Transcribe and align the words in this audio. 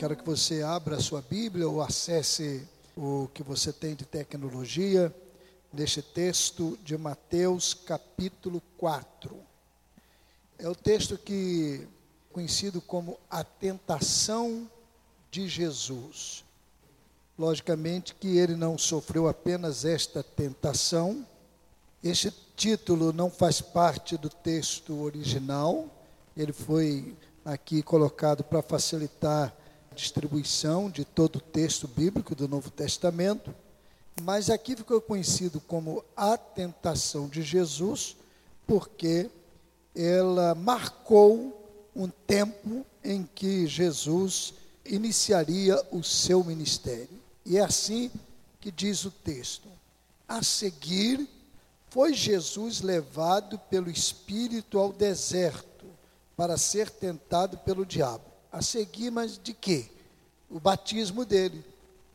quero 0.00 0.16
que 0.16 0.24
você 0.24 0.62
abra 0.62 0.96
a 0.96 0.98
sua 0.98 1.20
Bíblia 1.20 1.68
ou 1.68 1.82
acesse 1.82 2.66
o 2.96 3.28
que 3.34 3.42
você 3.42 3.70
tem 3.70 3.94
de 3.94 4.06
tecnologia 4.06 5.14
neste 5.70 6.00
texto 6.00 6.78
de 6.82 6.96
Mateus 6.96 7.74
capítulo 7.74 8.62
4. 8.78 9.36
É 10.58 10.66
o 10.66 10.74
texto 10.74 11.18
que 11.18 11.82
é 11.82 12.32
conhecido 12.32 12.80
como 12.80 13.20
a 13.28 13.44
tentação 13.44 14.70
de 15.30 15.46
Jesus. 15.46 16.46
Logicamente 17.38 18.14
que 18.14 18.38
ele 18.38 18.56
não 18.56 18.78
sofreu 18.78 19.28
apenas 19.28 19.84
esta 19.84 20.22
tentação. 20.22 21.26
Este 22.02 22.32
título 22.56 23.12
não 23.12 23.28
faz 23.28 23.60
parte 23.60 24.16
do 24.16 24.30
texto 24.30 24.98
original. 25.02 25.90
Ele 26.34 26.54
foi 26.54 27.14
aqui 27.44 27.82
colocado 27.82 28.42
para 28.42 28.62
facilitar 28.62 29.59
distribuição 30.00 30.90
de 30.90 31.04
todo 31.04 31.36
o 31.36 31.40
texto 31.40 31.86
bíblico 31.86 32.34
do 32.34 32.48
Novo 32.48 32.70
Testamento, 32.70 33.54
mas 34.22 34.48
aqui 34.50 34.74
ficou 34.74 35.00
conhecido 35.00 35.60
como 35.60 36.02
a 36.16 36.36
tentação 36.36 37.28
de 37.28 37.42
Jesus, 37.42 38.16
porque 38.66 39.30
ela 39.94 40.54
marcou 40.54 41.56
um 41.94 42.08
tempo 42.08 42.84
em 43.04 43.28
que 43.34 43.66
Jesus 43.66 44.54
iniciaria 44.84 45.80
o 45.92 46.02
seu 46.02 46.42
ministério. 46.42 47.20
E 47.44 47.58
é 47.58 47.60
assim 47.60 48.10
que 48.60 48.70
diz 48.70 49.04
o 49.04 49.10
texto. 49.10 49.68
A 50.26 50.42
seguir, 50.42 51.28
foi 51.88 52.14
Jesus 52.14 52.80
levado 52.80 53.58
pelo 53.70 53.90
Espírito 53.90 54.78
ao 54.78 54.92
deserto 54.92 55.86
para 56.36 56.56
ser 56.56 56.88
tentado 56.88 57.58
pelo 57.58 57.84
diabo. 57.84 58.29
A 58.52 58.62
seguir, 58.62 59.10
mas 59.10 59.38
de 59.38 59.54
quê? 59.54 59.86
O 60.50 60.58
batismo 60.58 61.24
dele. 61.24 61.64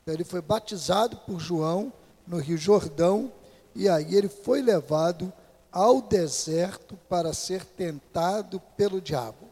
Então, 0.01 0.13
ele 0.13 0.23
foi 0.23 0.41
batizado 0.41 1.17
por 1.17 1.39
João 1.39 1.91
no 2.27 2.37
Rio 2.37 2.57
Jordão 2.57 3.31
e 3.75 3.89
aí 3.89 4.15
ele 4.15 4.29
foi 4.29 4.61
levado 4.61 5.31
ao 5.71 6.01
deserto 6.01 6.97
para 7.09 7.33
ser 7.33 7.65
tentado 7.65 8.61
pelo 8.77 9.01
diabo. 9.01 9.47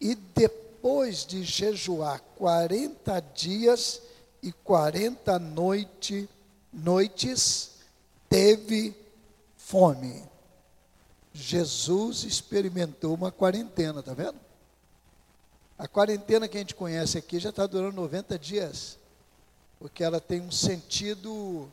E 0.00 0.14
depois 0.14 1.26
de 1.26 1.42
jejuar 1.42 2.20
40 2.36 3.20
dias 3.34 4.00
e 4.42 4.52
40 4.52 5.38
noite, 5.38 6.28
noites, 6.72 7.72
teve 8.28 8.94
fome. 9.56 10.22
Jesus 11.32 12.24
experimentou 12.24 13.14
uma 13.14 13.32
quarentena, 13.32 14.02
tá 14.02 14.14
vendo? 14.14 14.36
A 15.80 15.88
quarentena 15.88 16.46
que 16.46 16.58
a 16.58 16.60
gente 16.60 16.74
conhece 16.74 17.16
aqui 17.16 17.38
já 17.38 17.48
está 17.48 17.66
durando 17.66 17.94
90 17.96 18.38
dias, 18.38 18.98
porque 19.78 20.04
ela 20.04 20.20
tem 20.20 20.40
um 20.40 20.52
sentido 20.52 21.72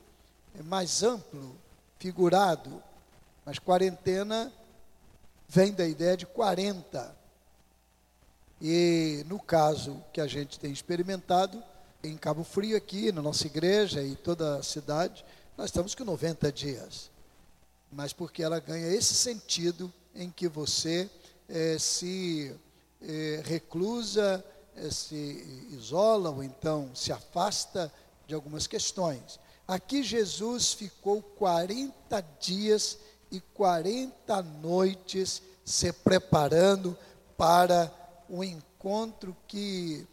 mais 0.63 1.03
amplo, 1.03 1.53
figurado, 1.99 2.81
mas 3.45 3.59
quarentena 3.59 4.51
vem 5.47 5.73
da 5.73 5.85
ideia 5.85 6.15
de 6.15 6.25
40. 6.25 7.15
E 8.61 9.25
no 9.27 9.39
caso 9.39 10.01
que 10.13 10.21
a 10.21 10.27
gente 10.27 10.57
tem 10.57 10.71
experimentado, 10.71 11.61
em 12.01 12.15
Cabo 12.15 12.45
Frio 12.45 12.77
aqui, 12.77 13.11
na 13.11 13.21
nossa 13.21 13.45
igreja 13.45 14.01
e 14.01 14.15
toda 14.15 14.59
a 14.59 14.63
cidade, 14.63 15.25
nós 15.57 15.65
estamos 15.65 15.93
com 15.93 16.05
90 16.05 16.49
dias 16.51 17.11
mas 17.91 18.13
porque 18.13 18.43
ela 18.43 18.59
ganha 18.59 18.87
esse 18.87 19.13
sentido 19.13 19.91
em 20.13 20.29
que 20.29 20.47
você 20.47 21.09
é, 21.47 21.77
se 21.79 22.53
é, 23.07 23.41
reclusa, 23.45 24.43
é, 24.75 24.91
se 24.91 25.65
isola 25.71 26.29
ou 26.29 26.43
então 26.43 26.91
se 26.93 27.11
afasta 27.11 27.91
de 28.27 28.35
algumas 28.35 28.67
questões. 28.67 29.39
Aqui 29.65 30.03
Jesus 30.03 30.73
ficou 30.73 31.21
40 31.21 32.21
dias 32.39 32.97
e 33.31 33.39
40 33.39 34.41
noites 34.61 35.41
se 35.63 35.91
preparando 35.91 36.97
para 37.37 37.91
um 38.29 38.43
encontro 38.43 39.35
que, 39.47 40.05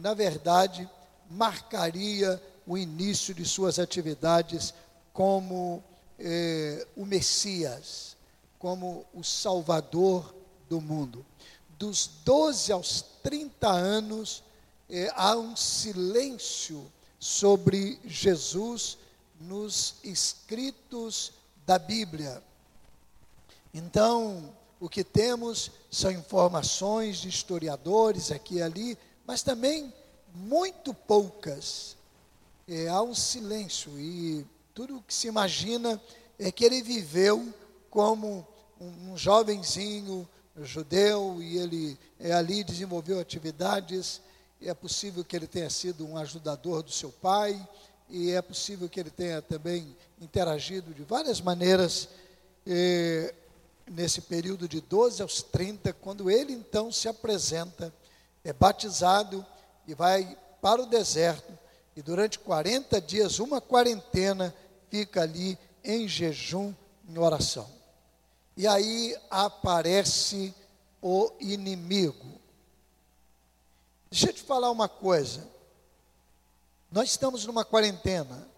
na 0.00 0.14
verdade, 0.14 0.88
marcaria 1.30 2.40
o 2.66 2.76
início 2.76 3.34
de 3.34 3.44
suas 3.44 3.78
atividades 3.78 4.74
como 5.12 5.82
eh, 6.18 6.86
o 6.96 7.04
Messias, 7.04 8.16
como 8.58 9.06
o 9.14 9.22
Salvador 9.22 10.34
do 10.68 10.80
mundo. 10.80 11.24
Dos 11.78 12.06
12 12.24 12.72
aos 12.72 13.04
30 13.22 13.68
anos, 13.68 14.42
eh, 14.88 15.10
há 15.14 15.36
um 15.36 15.54
silêncio 15.54 16.90
sobre 17.18 17.98
Jesus 18.04 18.98
nos 19.40 19.96
escritos 20.02 21.32
da 21.66 21.78
Bíblia. 21.78 22.42
Então, 23.74 24.54
o 24.80 24.88
que 24.88 25.04
temos 25.04 25.70
são 25.90 26.10
informações 26.10 27.18
de 27.18 27.28
historiadores 27.28 28.30
aqui 28.30 28.56
e 28.56 28.62
ali, 28.62 28.98
mas 29.26 29.42
também 29.42 29.92
muito 30.34 30.94
poucas. 30.94 31.96
É, 32.68 32.88
há 32.88 33.00
um 33.02 33.14
silêncio 33.14 33.98
e 33.98 34.44
tudo 34.74 34.96
o 34.96 35.02
que 35.02 35.14
se 35.14 35.28
imagina 35.28 36.00
é 36.38 36.50
que 36.50 36.64
ele 36.64 36.82
viveu 36.82 37.52
como 37.90 38.46
um, 38.80 39.12
um 39.12 39.16
jovenzinho 39.16 40.28
judeu 40.62 41.42
e 41.42 41.58
ele 41.58 41.98
é, 42.18 42.32
ali 42.32 42.64
desenvolveu 42.64 43.20
atividades. 43.20 44.20
é 44.60 44.72
possível 44.74 45.24
que 45.24 45.36
ele 45.36 45.46
tenha 45.46 45.70
sido 45.70 46.06
um 46.06 46.16
ajudador 46.16 46.82
do 46.82 46.90
seu 46.90 47.10
pai 47.10 47.66
e 48.08 48.30
é 48.30 48.40
possível 48.40 48.88
que 48.88 49.00
ele 49.00 49.10
tenha 49.10 49.42
também 49.42 49.96
interagido 50.20 50.94
de 50.94 51.02
várias 51.02 51.40
maneiras 51.40 52.08
nesse 53.88 54.20
período 54.20 54.68
de 54.68 54.80
12 54.80 55.22
aos 55.22 55.42
30, 55.42 55.92
quando 55.92 56.28
ele 56.28 56.52
então 56.52 56.90
se 56.90 57.08
apresenta, 57.08 57.94
é 58.42 58.52
batizado 58.52 59.46
e 59.86 59.94
vai 59.94 60.36
para 60.60 60.82
o 60.82 60.86
deserto 60.86 61.56
e 61.96 62.02
durante 62.02 62.38
40 62.38 63.00
dias, 63.00 63.38
uma 63.38 63.58
quarentena, 63.58 64.54
fica 64.90 65.22
ali 65.22 65.58
em 65.82 66.06
jejum, 66.06 66.74
em 67.08 67.16
oração. 67.16 67.66
E 68.56 68.66
aí 68.66 69.16
aparece 69.30 70.54
o 71.02 71.30
inimigo. 71.38 72.40
Deixa 74.10 74.28
eu 74.28 74.32
te 74.32 74.42
falar 74.42 74.70
uma 74.70 74.88
coisa. 74.88 75.46
Nós 76.90 77.10
estamos 77.10 77.44
numa 77.44 77.64
quarentena. 77.64 78.48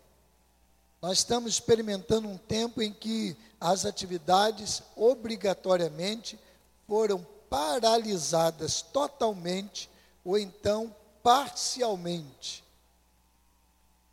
Nós 1.03 1.19
estamos 1.19 1.53
experimentando 1.53 2.29
um 2.29 2.37
tempo 2.37 2.81
em 2.83 2.93
que 2.93 3.37
as 3.61 3.85
atividades 3.85 4.83
obrigatoriamente 4.95 6.39
foram 6.87 7.27
paralisadas 7.51 8.83
totalmente 8.83 9.91
ou 10.25 10.39
então 10.39 10.95
parcialmente 11.23 12.63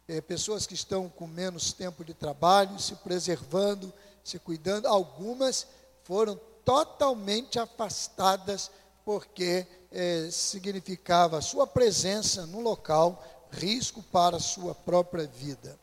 é, 0.08 0.22
pessoas 0.22 0.68
que 0.68 0.74
estão 0.74 1.10
com 1.10 1.28
menos 1.28 1.74
tempo 1.74 2.04
de 2.04 2.14
trabalho, 2.14 2.80
se 2.80 2.96
preservando, 2.96 3.92
se 4.24 4.38
cuidando. 4.40 4.88
Algumas 4.88 5.68
foram 6.06 6.40
totalmente 6.64 7.60
afastadas 7.60 8.72
porque 9.04 9.68
é, 9.92 10.30
significava 10.32 11.38
a 11.38 11.42
sua 11.42 11.68
presença 11.68 12.46
no 12.48 12.62
local 12.62 13.22
risco 13.52 14.02
para 14.02 14.38
a 14.38 14.40
sua 14.40 14.74
própria 14.74 15.28
vida. 15.28 15.78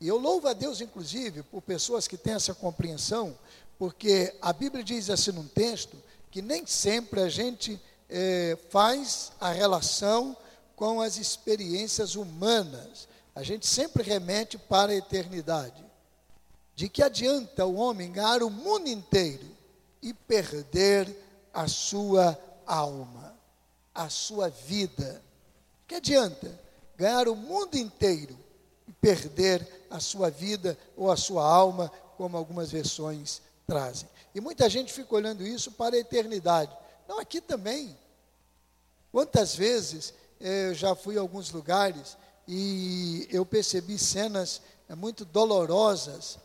E 0.00 0.08
eu 0.08 0.18
louvo 0.18 0.48
a 0.48 0.54
Deus, 0.54 0.80
inclusive, 0.80 1.42
por 1.42 1.60
pessoas 1.62 2.08
que 2.08 2.16
têm 2.16 2.34
essa 2.34 2.54
compreensão, 2.54 3.38
porque 3.78 4.34
a 4.42 4.52
Bíblia 4.52 4.82
diz 4.82 5.10
assim 5.10 5.32
num 5.32 5.46
texto 5.46 5.96
que 6.30 6.40
nem 6.40 6.66
sempre 6.66 7.20
a 7.20 7.28
gente 7.28 7.80
é, 8.08 8.58
faz 8.70 9.32
a 9.38 9.50
relação 9.50 10.34
com 10.74 11.00
as 11.00 11.18
experiências 11.18 12.14
humanas 12.14 13.06
a 13.36 13.42
gente 13.42 13.66
sempre 13.66 14.02
remete 14.02 14.56
para 14.56 14.92
a 14.92 14.96
eternidade. 14.96 15.84
De 16.74 16.88
que 16.88 17.02
adianta 17.02 17.66
o 17.66 17.74
homem 17.74 18.10
ganhar 18.10 18.42
o 18.42 18.48
mundo 18.48 18.88
inteiro 18.88 19.44
e 20.06 20.14
perder 20.14 21.12
a 21.52 21.66
sua 21.66 22.38
alma, 22.64 23.36
a 23.92 24.08
sua 24.08 24.48
vida? 24.48 25.20
Que 25.84 25.96
adianta 25.96 26.60
ganhar 26.96 27.26
o 27.26 27.34
mundo 27.34 27.76
inteiro 27.76 28.38
e 28.86 28.92
perder 28.92 29.66
a 29.90 29.98
sua 29.98 30.30
vida 30.30 30.78
ou 30.96 31.10
a 31.10 31.16
sua 31.16 31.44
alma, 31.44 31.90
como 32.16 32.36
algumas 32.36 32.70
versões 32.70 33.42
trazem? 33.66 34.08
E 34.32 34.40
muita 34.40 34.70
gente 34.70 34.92
fica 34.92 35.12
olhando 35.12 35.44
isso 35.44 35.72
para 35.72 35.96
a 35.96 35.98
eternidade. 35.98 36.70
Não, 37.08 37.18
aqui 37.18 37.40
também. 37.40 37.98
Quantas 39.10 39.56
vezes 39.56 40.14
eh, 40.38 40.68
eu 40.68 40.74
já 40.74 40.94
fui 40.94 41.18
a 41.18 41.20
alguns 41.20 41.50
lugares 41.50 42.16
e 42.46 43.26
eu 43.28 43.44
percebi 43.44 43.98
cenas 43.98 44.62
é, 44.88 44.94
muito 44.94 45.24
dolorosas, 45.24 46.38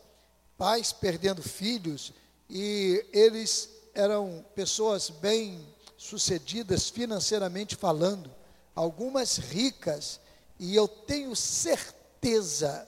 pais 0.58 0.92
perdendo 0.92 1.40
filhos, 1.40 2.12
e 2.54 3.02
eles 3.14 3.70
eram 3.94 4.44
pessoas 4.54 5.08
bem 5.08 5.66
sucedidas 5.96 6.90
financeiramente 6.90 7.74
falando, 7.74 8.30
algumas 8.74 9.38
ricas, 9.38 10.20
e 10.58 10.76
eu 10.76 10.86
tenho 10.86 11.34
certeza 11.34 12.86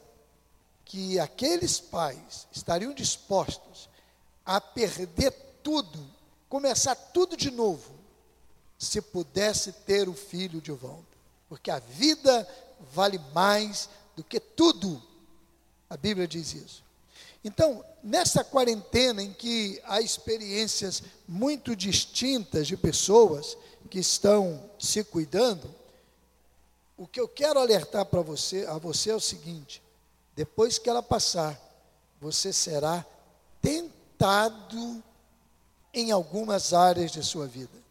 que 0.84 1.18
aqueles 1.18 1.80
pais 1.80 2.46
estariam 2.52 2.92
dispostos 2.92 3.88
a 4.44 4.60
perder 4.60 5.30
tudo, 5.62 5.98
começar 6.46 6.94
tudo 6.94 7.34
de 7.34 7.50
novo, 7.50 7.94
se 8.78 9.00
pudesse 9.00 9.72
ter 9.72 10.10
o 10.10 10.14
filho 10.14 10.60
de 10.60 10.72
volta. 10.72 11.16
Porque 11.48 11.70
a 11.70 11.78
vida 11.78 12.46
vale 12.92 13.18
mais 13.32 13.88
do 14.14 14.22
que 14.22 14.38
tudo. 14.38 15.02
A 15.88 15.96
Bíblia 15.96 16.28
diz 16.28 16.52
isso. 16.52 16.84
Então, 17.44 17.84
nessa 18.02 18.42
quarentena 18.42 19.22
em 19.22 19.32
que 19.32 19.78
há 19.84 20.00
experiências 20.00 21.02
muito 21.28 21.76
distintas 21.76 22.66
de 22.66 22.74
pessoas 22.74 23.56
que 23.90 23.98
estão 23.98 24.70
se 24.78 25.04
cuidando, 25.04 25.72
o 26.96 27.06
que 27.06 27.20
eu 27.20 27.28
quero 27.28 27.60
alertar 27.60 28.06
para 28.06 28.22
você, 28.22 28.64
a 28.66 28.78
você 28.78 29.10
é 29.10 29.14
o 29.14 29.20
seguinte: 29.20 29.82
depois 30.34 30.78
que 30.78 30.88
ela 30.88 31.02
passar, 31.02 31.60
você 32.20 32.50
será 32.52 33.04
tentado 33.60 35.02
em 35.92 36.10
algumas 36.10 36.72
áreas 36.72 37.12
de 37.12 37.22
sua 37.22 37.46
vida. 37.46 37.84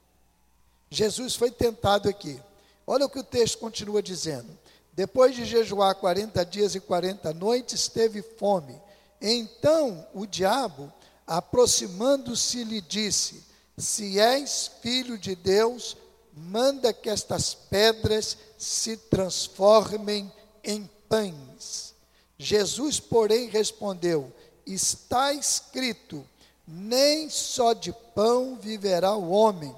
Jesus 0.89 1.35
foi 1.35 1.51
tentado 1.51 2.09
aqui. 2.09 2.41
Olha 2.85 3.05
o 3.05 3.09
que 3.09 3.19
o 3.19 3.23
texto 3.23 3.59
continua 3.59 4.01
dizendo. 4.01 4.57
Depois 4.93 5.35
de 5.35 5.45
jejuar 5.45 5.95
40 5.95 6.45
dias 6.45 6.75
e 6.75 6.79
40 6.79 7.33
noites, 7.33 7.87
teve 7.87 8.21
fome. 8.21 8.79
Então 9.25 10.05
o 10.13 10.25
diabo, 10.25 10.91
aproximando-se, 11.25 12.65
lhe 12.65 12.81
disse: 12.81 13.41
Se 13.77 14.19
és 14.19 14.69
filho 14.81 15.17
de 15.17 15.33
Deus, 15.33 15.95
manda 16.33 16.91
que 16.91 17.09
estas 17.09 17.53
pedras 17.53 18.37
se 18.57 18.97
transformem 18.97 20.29
em 20.61 20.89
pães. 21.07 21.95
Jesus, 22.37 22.99
porém, 22.99 23.47
respondeu: 23.47 24.29
Está 24.65 25.31
escrito: 25.31 26.27
Nem 26.67 27.29
só 27.29 27.71
de 27.71 27.93
pão 28.13 28.57
viverá 28.59 29.15
o 29.15 29.29
homem, 29.29 29.73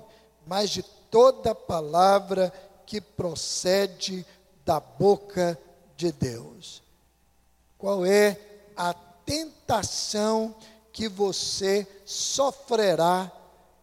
mas 0.47 0.71
de 0.71 0.81
toda 1.11 1.53
palavra 1.53 2.51
que 2.83 2.99
procede 2.99 4.25
da 4.65 4.79
boca 4.79 5.55
de 5.95 6.11
Deus. 6.11 6.81
Qual 7.77 8.03
é 8.03 8.39
a 8.75 8.93
tentação 9.25 10.55
que 10.91 11.09
você 11.09 11.87
sofrerá 12.05 13.31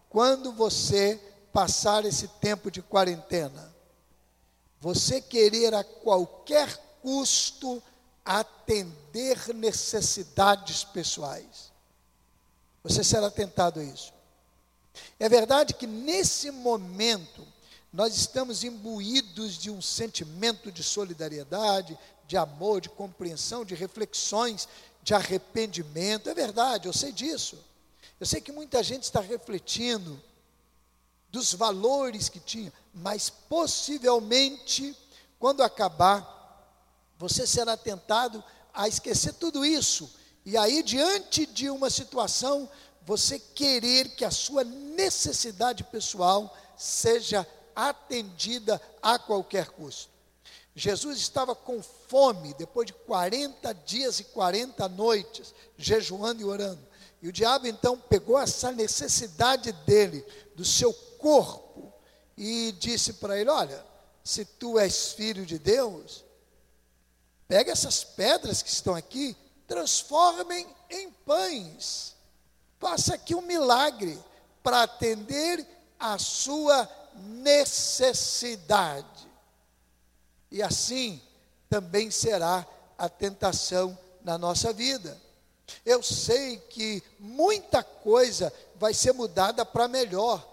quando 0.08 0.52
você 0.52 1.20
passar 1.52 2.04
esse 2.04 2.28
tempo 2.28 2.70
de 2.70 2.80
quarentena? 2.80 3.72
Você 4.80 5.20
querer 5.20 5.74
a 5.74 5.84
qualquer 5.84 6.76
custo 7.02 7.82
atender 8.24 9.54
necessidades 9.54 10.84
pessoais. 10.84 11.72
Você 12.82 13.04
será 13.04 13.30
tentado 13.30 13.80
a 13.80 13.84
isso. 13.84 14.12
É 15.18 15.28
verdade 15.28 15.74
que 15.74 15.86
nesse 15.86 16.50
momento 16.50 17.46
nós 17.92 18.16
estamos 18.16 18.64
imbuídos 18.64 19.58
de 19.58 19.70
um 19.70 19.82
sentimento 19.82 20.72
de 20.72 20.82
solidariedade, 20.82 21.98
de 22.26 22.36
amor, 22.36 22.80
de 22.80 22.88
compreensão, 22.88 23.64
de 23.64 23.74
reflexões, 23.74 24.68
de 25.02 25.14
arrependimento. 25.14 26.30
É 26.30 26.34
verdade, 26.34 26.86
eu 26.86 26.92
sei 26.92 27.12
disso. 27.12 27.58
Eu 28.20 28.26
sei 28.26 28.40
que 28.40 28.52
muita 28.52 28.82
gente 28.82 29.02
está 29.02 29.20
refletindo 29.20 30.22
dos 31.28 31.54
valores 31.54 32.28
que 32.28 32.38
tinha, 32.38 32.72
mas 32.92 33.30
possivelmente, 33.30 34.96
quando 35.38 35.62
acabar, 35.62 36.30
você 37.18 37.46
será 37.46 37.76
tentado 37.76 38.44
a 38.72 38.86
esquecer 38.86 39.32
tudo 39.34 39.64
isso. 39.64 40.10
E 40.44 40.56
aí, 40.56 40.82
diante 40.82 41.46
de 41.46 41.70
uma 41.70 41.88
situação, 41.88 42.68
você 43.04 43.38
querer 43.38 44.10
que 44.14 44.24
a 44.24 44.30
sua 44.30 44.62
necessidade 44.62 45.82
pessoal 45.84 46.54
seja 46.76 47.46
atendida 47.74 48.80
a 49.00 49.18
qualquer 49.18 49.70
custo. 49.70 50.11
Jesus 50.74 51.18
estava 51.18 51.54
com 51.54 51.82
fome 51.82 52.54
depois 52.54 52.86
de 52.86 52.94
40 52.94 53.72
dias 53.74 54.20
e 54.20 54.24
40 54.24 54.88
noites, 54.88 55.54
jejuando 55.76 56.40
e 56.40 56.44
orando. 56.44 56.80
E 57.20 57.28
o 57.28 57.32
diabo 57.32 57.66
então 57.66 57.98
pegou 57.98 58.38
essa 58.38 58.72
necessidade 58.72 59.70
dele, 59.72 60.24
do 60.56 60.64
seu 60.64 60.92
corpo, 61.18 61.92
e 62.36 62.72
disse 62.78 63.12
para 63.14 63.38
ele: 63.38 63.50
Olha, 63.50 63.84
se 64.24 64.44
tu 64.44 64.78
és 64.78 65.12
filho 65.12 65.44
de 65.44 65.58
Deus, 65.58 66.24
pega 67.46 67.70
essas 67.70 68.02
pedras 68.02 68.62
que 68.62 68.70
estão 68.70 68.94
aqui, 68.94 69.36
transformem 69.68 70.66
em 70.90 71.10
pães. 71.10 72.16
Faça 72.80 73.14
aqui 73.14 73.34
um 73.34 73.42
milagre 73.42 74.18
para 74.62 74.82
atender 74.82 75.66
a 75.98 76.18
sua 76.18 76.88
necessidade. 77.14 79.06
E 80.52 80.62
assim 80.62 81.18
também 81.70 82.10
será 82.10 82.66
a 82.98 83.08
tentação 83.08 83.98
na 84.22 84.36
nossa 84.36 84.70
vida. 84.70 85.18
Eu 85.84 86.02
sei 86.02 86.58
que 86.58 87.02
muita 87.18 87.82
coisa 87.82 88.52
vai 88.76 88.92
ser 88.92 89.12
mudada 89.12 89.64
para 89.64 89.88
melhor. 89.88 90.46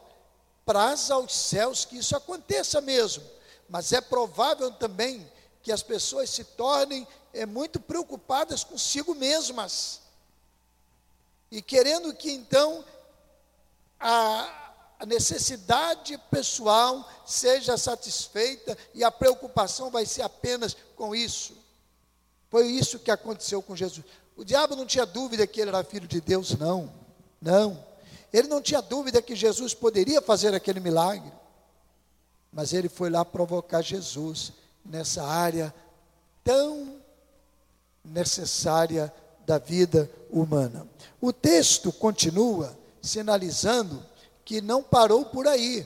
Praza 0.66 1.16
aos 1.16 1.36
céus 1.36 1.84
que 1.84 1.98
isso 1.98 2.16
aconteça 2.16 2.80
mesmo. 2.80 3.22
Mas 3.68 3.92
é 3.92 4.00
provável 4.00 4.72
também 4.72 5.30
que 5.62 5.70
as 5.70 5.84
pessoas 5.84 6.30
se 6.30 6.46
tornem 6.46 7.06
é, 7.34 7.46
muito 7.46 7.78
preocupadas 7.78 8.64
consigo 8.64 9.14
mesmas. 9.14 10.00
E 11.52 11.62
querendo 11.62 12.14
que 12.14 12.32
então 12.32 12.86
a, 14.00 14.69
a 15.00 15.06
necessidade 15.06 16.18
pessoal 16.30 17.10
seja 17.26 17.78
satisfeita 17.78 18.78
e 18.94 19.02
a 19.02 19.10
preocupação 19.10 19.90
vai 19.90 20.06
ser 20.06 20.24
apenas 20.24 20.76
com 20.98 21.16
isso. 21.16 21.56
Foi 22.50 22.68
isso 22.68 23.00
que 23.00 23.10
aconteceu 23.10 23.62
com 23.62 23.78
Jesus. 23.78 24.06
O 24.36 24.44
diabo 24.44 24.76
não 24.76 24.86
tinha 24.86 25.06
dúvida 25.06 25.48
que 25.48 25.62
ele 25.62 25.70
era 25.70 25.84
filho 25.86 26.08
de 26.08 26.20
Deus, 26.20 26.58
não. 26.58 26.92
Não. 27.42 27.82
Ele 28.34 28.50
não 28.50 28.62
tinha 28.62 28.82
dúvida 28.82 29.22
que 29.22 29.36
Jesus 29.36 29.74
poderia 29.74 30.22
fazer 30.22 30.54
aquele 30.54 30.82
milagre. 30.82 31.32
Mas 32.52 32.74
ele 32.74 32.90
foi 32.90 33.10
lá 33.10 33.24
provocar 33.24 33.82
Jesus 33.82 34.52
nessa 34.84 35.24
área 35.24 35.74
tão 36.44 37.00
necessária 38.04 39.14
da 39.46 39.58
vida 39.58 40.12
humana. 40.30 40.86
O 41.22 41.32
texto 41.32 41.92
continua 41.94 42.78
sinalizando 43.02 44.04
que 44.50 44.62
não 44.62 44.82
parou 44.82 45.26
por 45.26 45.48
aí. 45.48 45.86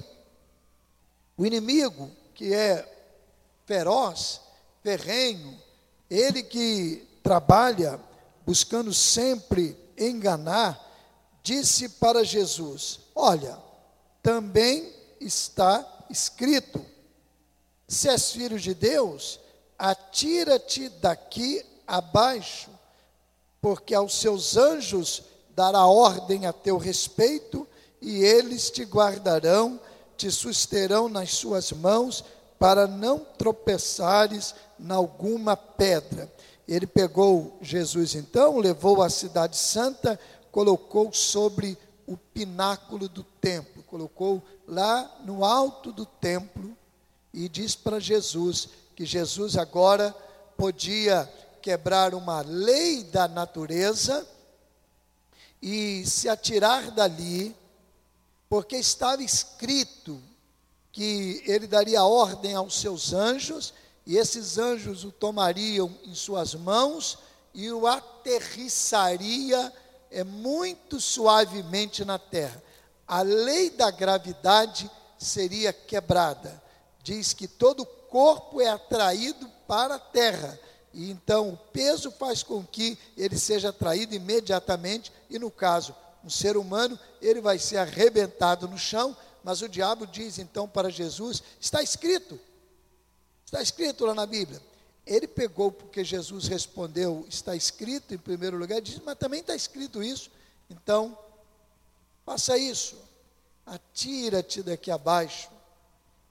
O 1.36 1.46
inimigo, 1.46 2.10
que 2.34 2.54
é 2.54 2.90
feroz, 3.66 4.40
ferrenho, 4.82 5.62
ele 6.10 6.42
que 6.42 7.06
trabalha 7.22 8.00
buscando 8.46 8.94
sempre 8.94 9.78
enganar, 9.98 10.80
disse 11.44 11.90
para 11.90 12.24
Jesus: 12.24 13.02
Olha, 13.14 13.60
também 14.22 14.94
está 15.20 15.86
escrito: 16.10 16.86
se 17.86 18.08
és 18.08 18.32
filho 18.32 18.58
de 18.58 18.74
Deus, 18.74 19.42
atira-te 19.78 20.88
daqui 20.88 21.66
abaixo, 21.86 22.70
porque 23.60 23.94
aos 23.94 24.16
seus 24.16 24.56
anjos 24.56 25.22
dará 25.54 25.86
ordem 25.86 26.46
a 26.46 26.54
teu 26.54 26.78
respeito 26.78 27.68
e 28.04 28.22
eles 28.22 28.70
te 28.70 28.84
guardarão, 28.84 29.80
te 30.18 30.30
susterão 30.30 31.08
nas 31.08 31.32
suas 31.32 31.72
mãos, 31.72 32.24
para 32.60 32.86
não 32.86 33.20
tropeçares 33.20 34.54
em 34.78 34.92
alguma 34.92 35.56
pedra. 35.56 36.32
Ele 36.68 36.86
pegou 36.86 37.58
Jesus 37.62 38.14
então, 38.14 38.60
levou 38.60 39.02
à 39.02 39.10
cidade 39.10 39.56
santa, 39.56 40.20
colocou 40.52 41.14
sobre 41.14 41.78
o 42.06 42.18
pináculo 42.18 43.08
do 43.08 43.24
templo, 43.24 43.82
colocou 43.84 44.44
lá 44.68 45.10
no 45.24 45.46
alto 45.46 45.92
do 45.92 46.06
templo 46.06 46.76
e 47.34 47.48
diz 47.48 47.74
para 47.74 48.00
Jesus 48.00 48.68
que 48.96 49.06
Jesus 49.06 49.58
agora 49.58 50.14
podia 50.58 51.30
quebrar 51.62 52.14
uma 52.14 52.42
lei 52.42 53.04
da 53.06 53.30
natureza 53.30 54.28
e 55.62 56.06
se 56.06 56.28
atirar 56.28 56.92
dali 56.92 57.56
porque 58.50 58.78
estava 58.78 59.24
escrito 59.24 60.22
que 60.92 61.44
ele 61.46 61.66
daria 61.66 62.04
ordem 62.04 62.54
aos 62.54 62.80
seus 62.80 63.14
anjos, 63.14 63.74
e 64.06 64.18
esses 64.18 64.58
anjos 64.58 65.04
o 65.04 65.12
tomariam 65.12 65.92
em 66.04 66.14
suas 66.14 66.54
mãos 66.54 67.18
e 67.54 67.72
o 67.72 67.88
aterrissaria 67.88 69.74
é, 70.12 70.24
muito 70.24 71.00
suavemente 71.00 72.04
na 72.04 72.20
terra. 72.20 72.62
A 73.08 73.22
lei 73.22 73.70
da 73.70 73.90
gravidade 73.92 74.90
seria 75.18 75.72
quebrada. 75.72 76.62
diz 77.02 77.34
que 77.34 77.48
todo 77.48 77.86
corpo 77.86 78.62
é 78.62 78.70
atraído 78.70 79.50
para 79.68 79.96
a 79.96 80.00
terra. 80.00 80.60
E 80.94 81.10
então 81.10 81.50
o 81.50 81.58
peso 81.58 82.12
faz 82.12 82.44
com 82.44 82.64
que 82.64 82.98
ele 83.18 83.38
seja 83.38 83.70
atraído 83.70 84.14
imediatamente, 84.14 85.12
e 85.30 85.40
no 85.40 85.50
caso, 85.50 85.96
um 86.24 86.30
ser 86.30 86.56
humano, 86.56 86.98
ele 87.22 87.42
vai 87.42 87.60
ser 87.60 87.78
arrebentado 87.78 88.68
no 88.68 88.78
chão, 88.78 89.16
mas 89.44 89.62
o 89.62 89.68
diabo 89.68 90.08
diz 90.08 90.40
então 90.40 90.68
para 90.68 90.90
Jesus: 90.90 91.44
está 91.60 91.84
escrito, 91.84 92.40
está 93.46 93.62
escrito 93.62 94.06
lá 94.06 94.14
na 94.14 94.26
Bíblia. 94.26 94.62
Ele 95.06 95.28
pegou 95.28 95.70
porque 95.70 96.04
Jesus 96.04 96.48
respondeu, 96.48 97.26
está 97.28 97.56
escrito 97.56 98.14
em 98.14 98.18
primeiro 98.18 98.58
lugar, 98.58 98.80
diz, 98.82 99.00
mas 99.04 99.18
também 99.18 99.42
está 99.42 99.54
escrito 99.54 100.02
isso, 100.02 100.32
então 100.70 101.18
faça 102.26 102.58
isso, 102.58 102.96
atira-te 103.66 104.64
daqui 104.64 104.90
abaixo 104.90 105.50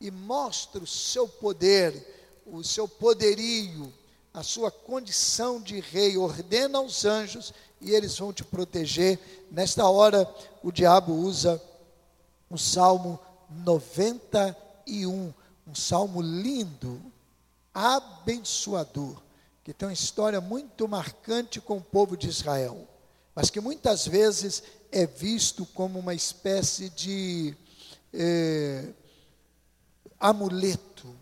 e 0.01 0.11
mostra 0.11 0.83
o 0.83 0.87
seu 0.87 1.29
poder, 1.29 2.41
o 2.47 2.65
seu 2.65 2.89
poderio, 2.89 3.93
a 4.35 4.43
sua 4.43 4.71
condição 4.71 5.61
de 5.61 5.81
rei, 5.81 6.17
ordena 6.17 6.79
aos 6.79 7.05
anjos 7.05 7.53
e 7.81 7.91
eles 7.91 8.19
vão 8.19 8.33
te 8.33 8.43
proteger. 8.43 9.19
Nesta 9.51 9.87
hora, 9.89 10.29
o 10.63 10.73
diabo 10.73 11.13
usa 11.13 11.63
o 12.49 12.57
Salmo 12.57 13.19
91, 13.51 15.33
um 15.67 15.75
salmo 15.75 16.23
lindo, 16.23 17.01
abençoador, 17.75 19.21
que 19.63 19.73
tem 19.73 19.89
uma 19.89 19.95
história 19.95 20.41
muito 20.41 20.89
marcante 20.89 21.61
com 21.61 21.77
o 21.77 21.83
povo 21.83 22.17
de 22.17 22.29
Israel, 22.29 22.89
mas 23.35 23.51
que 23.51 23.61
muitas 23.61 24.07
vezes 24.07 24.63
é 24.91 25.07
visto 25.07 25.65
como 25.67 25.99
uma 25.99 26.15
espécie 26.15 26.91
de 26.91 27.55
é, 28.13 28.89
amuleto, 30.19 31.15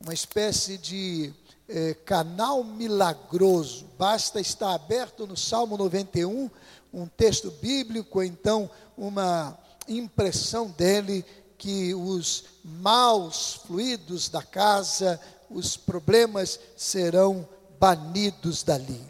uma 0.00 0.14
espécie 0.14 0.78
de 0.78 1.32
é, 1.70 1.94
canal 1.94 2.64
milagroso. 2.64 3.86
Basta 3.96 4.40
estar 4.40 4.74
aberto 4.74 5.26
no 5.26 5.36
Salmo 5.36 5.78
91, 5.78 6.50
um 6.92 7.06
texto 7.06 7.50
bíblico, 7.62 8.22
então 8.22 8.68
uma 8.98 9.56
impressão 9.88 10.66
dele 10.66 11.24
que 11.56 11.94
os 11.94 12.44
maus 12.64 13.60
fluidos 13.66 14.28
da 14.28 14.42
casa, 14.42 15.20
os 15.48 15.76
problemas 15.76 16.58
serão 16.76 17.48
banidos 17.78 18.62
dali. 18.62 19.00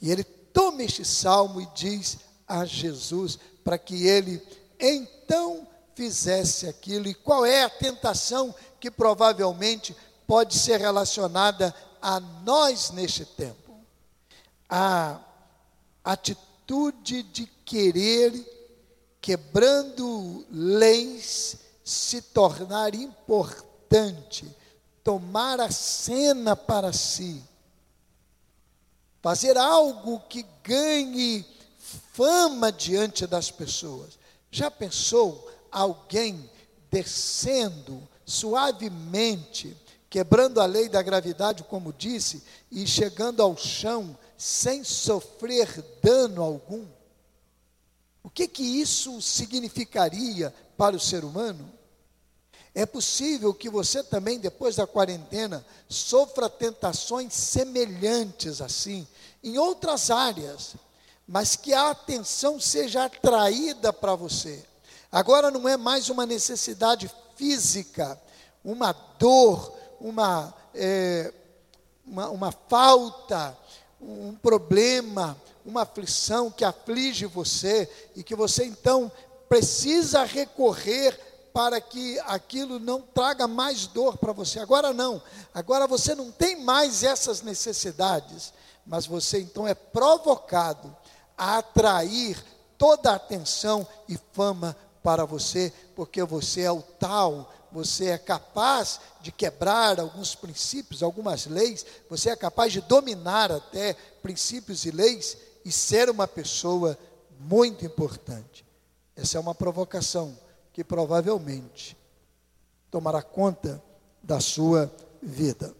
E 0.00 0.10
ele 0.10 0.24
toma 0.24 0.82
este 0.82 1.04
salmo 1.04 1.60
e 1.60 1.68
diz 1.74 2.18
a 2.46 2.64
Jesus 2.64 3.38
para 3.62 3.78
que 3.78 4.06
ele 4.06 4.42
então 4.80 5.66
fizesse 5.94 6.66
aquilo. 6.66 7.08
E 7.08 7.14
qual 7.14 7.44
é 7.44 7.62
a 7.62 7.70
tentação 7.70 8.54
que 8.80 8.90
provavelmente 8.90 9.94
pode 10.26 10.54
ser 10.56 10.78
relacionada 10.78 11.74
a 12.00 12.20
nós 12.20 12.90
neste 12.90 13.24
tempo. 13.24 13.76
A 14.68 15.20
atitude 16.04 17.22
de 17.22 17.46
querer, 17.64 18.32
quebrando 19.20 20.46
leis, 20.50 21.56
se 21.84 22.20
tornar 22.20 22.94
importante, 22.94 24.46
tomar 25.02 25.60
a 25.60 25.70
cena 25.70 26.54
para 26.54 26.92
si, 26.92 27.42
fazer 29.22 29.56
algo 29.56 30.20
que 30.28 30.44
ganhe 30.62 31.44
fama 32.12 32.70
diante 32.70 33.26
das 33.26 33.50
pessoas. 33.50 34.18
Já 34.50 34.70
pensou 34.70 35.50
alguém 35.70 36.50
descendo 36.90 38.06
suavemente 38.24 39.76
quebrando 40.10 40.60
a 40.60 40.66
lei 40.66 40.88
da 40.88 41.02
gravidade, 41.02 41.62
como 41.64 41.92
disse, 41.92 42.42
e 42.70 42.86
chegando 42.86 43.42
ao 43.42 43.56
chão 43.56 44.16
sem 44.36 44.82
sofrer 44.84 45.84
dano 46.02 46.42
algum? 46.42 46.86
O 48.22 48.30
que 48.30 48.46
que 48.46 48.62
isso 48.62 49.20
significaria 49.20 50.54
para 50.76 50.96
o 50.96 51.00
ser 51.00 51.24
humano? 51.24 51.72
É 52.74 52.86
possível 52.86 53.52
que 53.52 53.68
você 53.68 54.02
também, 54.02 54.38
depois 54.38 54.76
da 54.76 54.86
quarentena, 54.86 55.64
sofra 55.88 56.48
tentações 56.48 57.32
semelhantes 57.34 58.60
assim, 58.60 59.06
em 59.42 59.58
outras 59.58 60.10
áreas, 60.10 60.76
mas 61.26 61.56
que 61.56 61.72
a 61.72 61.90
atenção 61.90 62.60
seja 62.60 63.04
atraída 63.04 63.92
para 63.92 64.14
você. 64.14 64.64
Agora 65.10 65.50
não 65.50 65.68
é 65.68 65.76
mais 65.76 66.08
uma 66.08 66.24
necessidade 66.26 67.10
física, 67.34 68.20
uma 68.64 68.92
dor, 68.92 69.77
uma, 70.00 70.54
é, 70.74 71.32
uma, 72.06 72.28
uma 72.30 72.52
falta, 72.52 73.56
um 74.00 74.34
problema, 74.34 75.36
uma 75.64 75.82
aflição 75.82 76.50
que 76.50 76.64
aflige 76.64 77.26
você 77.26 77.90
e 78.16 78.22
que 78.22 78.34
você 78.34 78.64
então 78.64 79.10
precisa 79.48 80.24
recorrer 80.24 81.18
para 81.52 81.80
que 81.80 82.18
aquilo 82.20 82.78
não 82.78 83.00
traga 83.00 83.48
mais 83.48 83.86
dor 83.86 84.16
para 84.16 84.32
você. 84.32 84.60
Agora 84.60 84.92
não, 84.92 85.20
agora 85.52 85.86
você 85.86 86.14
não 86.14 86.30
tem 86.30 86.62
mais 86.62 87.02
essas 87.02 87.42
necessidades, 87.42 88.52
mas 88.86 89.06
você 89.06 89.40
então 89.40 89.66
é 89.66 89.74
provocado 89.74 90.94
a 91.36 91.58
atrair 91.58 92.42
toda 92.76 93.10
a 93.10 93.16
atenção 93.16 93.86
e 94.08 94.18
fama 94.32 94.76
para 95.02 95.24
você, 95.24 95.72
porque 95.96 96.22
você 96.22 96.62
é 96.62 96.72
o 96.72 96.82
tal 96.82 97.52
você 97.72 98.06
é 98.06 98.18
capaz 98.18 99.00
de 99.20 99.30
quebrar 99.30 100.00
alguns 100.00 100.34
princípios, 100.34 101.02
algumas 101.02 101.46
leis, 101.46 101.84
você 102.08 102.30
é 102.30 102.36
capaz 102.36 102.72
de 102.72 102.80
dominar 102.80 103.52
até 103.52 103.94
princípios 104.22 104.84
e 104.84 104.90
leis 104.90 105.36
e 105.64 105.72
ser 105.72 106.08
uma 106.08 106.26
pessoa 106.26 106.98
muito 107.38 107.84
importante. 107.84 108.64
Essa 109.14 109.36
é 109.36 109.40
uma 109.40 109.54
provocação 109.54 110.36
que 110.72 110.82
provavelmente 110.84 111.96
tomará 112.90 113.22
conta 113.22 113.82
da 114.22 114.40
sua 114.40 114.90
vida. 115.22 115.74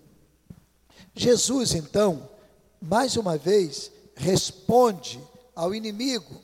Jesus, 1.15 1.75
então, 1.75 2.29
mais 2.81 3.17
uma 3.17 3.37
vez, 3.37 3.91
responde 4.15 5.21
ao 5.55 5.75
inimigo. 5.75 6.41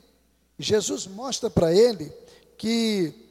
Jesus 0.59 1.07
mostra 1.07 1.51
para 1.51 1.73
ele 1.73 2.13
que 2.57 3.24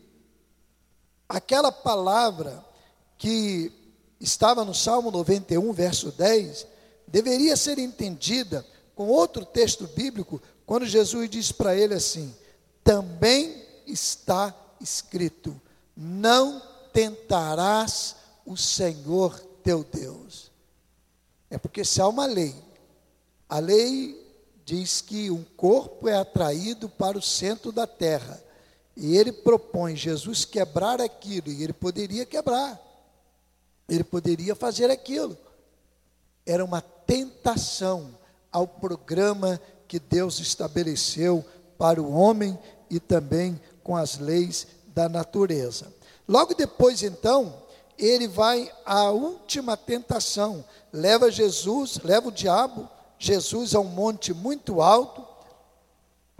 aquela 1.33 1.71
palavra 1.71 2.63
que 3.17 3.71
estava 4.19 4.63
no 4.63 4.73
Salmo 4.73 5.09
91, 5.09 5.73
verso 5.73 6.11
10, 6.11 6.67
deveria 7.07 7.57
ser 7.57 7.79
entendida 7.79 8.65
com 8.95 9.07
outro 9.07 9.43
texto 9.43 9.87
bíblico, 9.87 10.39
quando 10.63 10.85
Jesus 10.85 11.27
diz 11.29 11.51
para 11.51 11.75
ele 11.75 11.95
assim: 11.95 12.33
também 12.83 13.65
está 13.87 14.55
escrito: 14.79 15.59
não 15.97 16.61
tentarás 16.93 18.15
o 18.45 18.55
Senhor 18.55 19.39
teu 19.63 19.83
Deus. 19.83 20.51
É 21.49 21.57
porque 21.57 21.83
se 21.83 21.99
há 21.99 22.07
uma 22.07 22.27
lei, 22.27 22.55
a 23.49 23.57
lei 23.57 24.21
diz 24.63 25.01
que 25.01 25.31
um 25.31 25.43
corpo 25.57 26.07
é 26.07 26.15
atraído 26.15 26.87
para 26.87 27.17
o 27.17 27.21
centro 27.21 27.71
da 27.71 27.87
terra. 27.87 28.41
E 28.95 29.17
ele 29.17 29.31
propõe 29.31 29.95
Jesus 29.95 30.45
quebrar 30.45 31.01
aquilo, 31.01 31.50
e 31.50 31.63
ele 31.63 31.73
poderia 31.73 32.25
quebrar, 32.25 32.79
ele 33.89 34.03
poderia 34.03 34.55
fazer 34.55 34.91
aquilo. 34.91 35.38
Era 36.45 36.63
uma 36.63 36.81
tentação 36.81 38.17
ao 38.51 38.67
programa 38.67 39.59
que 39.88 40.00
Deus 40.00 40.39
estabeleceu 40.39 41.43
para 41.77 42.01
o 42.01 42.13
homem 42.13 42.57
e 42.89 43.00
também 43.00 43.59
com 43.83 43.95
as 43.95 44.19
leis 44.19 44.67
da 44.88 45.09
natureza. 45.09 45.91
Logo 46.27 46.53
depois, 46.53 47.01
então, 47.01 47.63
ele 47.97 48.27
vai 48.27 48.71
à 48.85 49.09
última 49.09 49.75
tentação, 49.75 50.63
leva 50.91 51.31
Jesus, 51.31 52.00
leva 52.03 52.27
o 52.27 52.31
diabo, 52.31 52.89
Jesus 53.17 53.73
a 53.73 53.79
um 53.79 53.85
monte 53.85 54.33
muito 54.33 54.81
alto, 54.81 55.25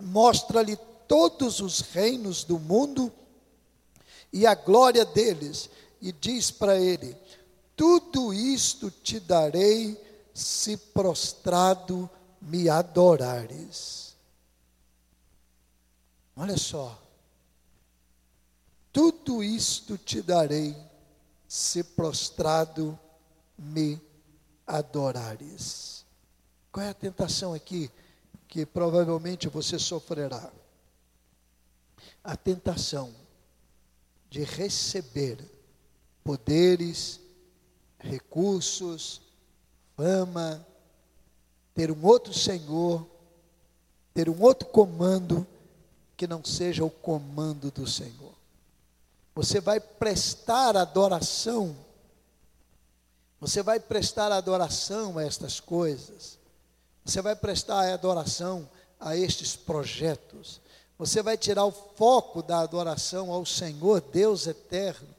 mostra-lhe 0.02 0.78
todos 1.14 1.60
os 1.60 1.80
reinos 1.80 2.44
do 2.44 2.58
mundo 2.58 3.14
e 4.32 4.48
a 4.48 4.56
glória 4.56 5.06
deles, 5.06 5.70
e 6.02 6.12
diz 6.12 6.50
para 6.50 6.76
ele: 6.80 7.16
Tudo 7.76 8.34
isto 8.34 8.90
te 8.90 9.20
darei 9.20 9.96
se 10.34 10.76
prostrado 10.76 12.10
me 12.42 12.68
adorares. 12.68 14.16
Olha 16.36 16.58
só. 16.58 17.00
Tudo 18.92 19.44
isto 19.44 20.00
te 20.00 20.20
darei 20.20 20.76
se 21.48 21.84
prostrado 21.84 22.98
me 23.56 24.02
adorares. 24.66 26.08
Qual 26.72 26.84
é 26.84 26.90
a 26.90 26.94
tentação 26.96 27.54
aqui 27.54 27.92
que 28.48 28.66
provavelmente 28.66 29.48
você 29.48 29.78
sofrerá? 29.78 30.52
A 32.24 32.36
tentação 32.36 33.14
de 34.30 34.44
receber 34.44 35.38
poderes, 36.24 37.20
recursos, 38.00 39.22
fama, 39.96 40.66
ter 41.74 41.92
um 41.92 42.06
outro 42.06 42.34
Senhor, 42.34 43.06
ter 44.14 44.30
um 44.30 44.42
outro 44.42 44.68
comando 44.68 45.46
que 46.16 46.28
não 46.28 46.44
seja 46.44 46.84
o 46.84 46.90
comando 46.90 47.72
do 47.72 47.88
Senhor. 47.88 48.34
Você 49.36 49.60
vai 49.60 49.80
prestar 49.80 50.78
adoração, 50.78 51.76
você 53.40 53.64
vai 53.64 53.80
prestar 53.80 54.32
adoração 54.32 55.18
a 55.18 55.24
estas 55.24 55.60
coisas, 55.60 56.38
você 57.04 57.22
vai 57.22 57.36
prestar 57.36 57.92
adoração 57.92 58.70
a 59.00 59.18
estes 59.18 59.56
projetos, 59.56 60.62
você 61.06 61.22
vai 61.22 61.38
tirar 61.38 61.66
o 61.66 61.72
foco 61.72 62.42
da 62.42 62.62
adoração 62.62 63.30
ao 63.30 63.46
Senhor, 63.46 64.00
Deus 64.00 64.48
eterno, 64.48 65.10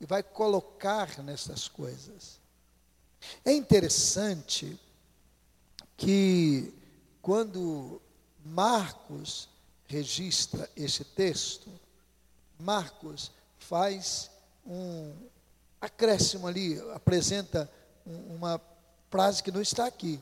e 0.00 0.06
vai 0.06 0.22
colocar 0.22 1.20
nessas 1.20 1.66
coisas. 1.66 2.38
É 3.44 3.52
interessante 3.52 4.78
que 5.96 6.72
quando 7.20 8.00
Marcos 8.44 9.48
registra 9.88 10.70
esse 10.76 11.04
texto, 11.04 11.68
Marcos 12.56 13.32
faz 13.58 14.30
um 14.64 15.12
acréscimo 15.80 16.46
ali, 16.46 16.78
apresenta 16.94 17.68
uma 18.06 18.60
frase 19.10 19.42
que 19.42 19.50
não 19.50 19.60
está 19.60 19.86
aqui. 19.86 20.20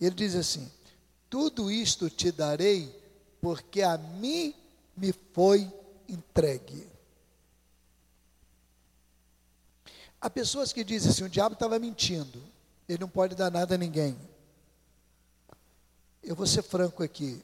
Ele 0.00 0.14
diz 0.14 0.36
assim: 0.36 0.70
Tudo 1.28 1.68
isto 1.68 2.08
te 2.08 2.30
darei, 2.30 2.99
porque 3.40 3.82
a 3.82 3.96
mim 3.96 4.54
me 4.96 5.12
foi 5.32 5.70
entregue. 6.08 6.86
Há 10.20 10.28
pessoas 10.28 10.72
que 10.72 10.84
dizem 10.84 11.10
assim: 11.10 11.24
o 11.24 11.28
diabo 11.28 11.54
estava 11.54 11.78
mentindo, 11.78 12.42
ele 12.88 12.98
não 12.98 13.08
pode 13.08 13.34
dar 13.34 13.50
nada 13.50 13.74
a 13.74 13.78
ninguém. 13.78 14.16
Eu 16.22 16.36
vou 16.36 16.46
ser 16.46 16.62
franco 16.62 17.02
aqui. 17.02 17.42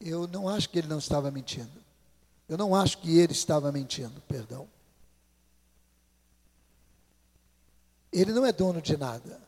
Eu 0.00 0.26
não 0.28 0.48
acho 0.48 0.68
que 0.68 0.78
ele 0.78 0.88
não 0.88 0.98
estava 0.98 1.30
mentindo. 1.30 1.80
Eu 2.48 2.56
não 2.56 2.74
acho 2.74 2.98
que 2.98 3.18
ele 3.18 3.32
estava 3.32 3.70
mentindo, 3.70 4.20
perdão. 4.22 4.68
Ele 8.12 8.32
não 8.32 8.46
é 8.46 8.52
dono 8.52 8.80
de 8.80 8.96
nada. 8.96 9.40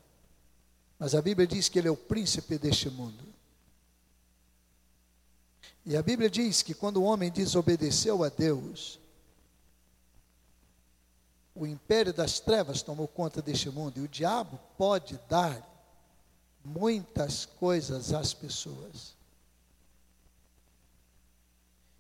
Mas 1.03 1.17
a 1.17 1.21
Bíblia 1.21 1.49
diz 1.49 1.69
que 1.69 1.81
ele 1.81 1.89
é 1.89 1.91
o 1.91 1.97
príncipe 1.97 2.57
deste 2.57 2.89
mundo. 2.89 3.25
E 5.85 5.97
a 5.97 6.01
Bíblia 6.01 6.31
diz 6.31 6.63
que 6.63 6.75
quando 6.75 6.99
o 6.99 7.03
homem 7.03 7.29
desobedeceu 7.29 8.23
a 8.23 8.29
Deus, 8.29 9.01
o 11.57 11.67
império 11.67 12.13
das 12.15 12.39
trevas 12.39 12.83
tomou 12.83 13.09
conta 13.09 13.43
deste 13.43 13.69
mundo 13.69 13.99
e 13.99 14.03
o 14.03 14.07
diabo 14.07 14.61
pode 14.79 15.19
dar 15.29 15.69
muitas 16.65 17.47
coisas 17.47 18.13
às 18.13 18.33
pessoas. 18.33 19.17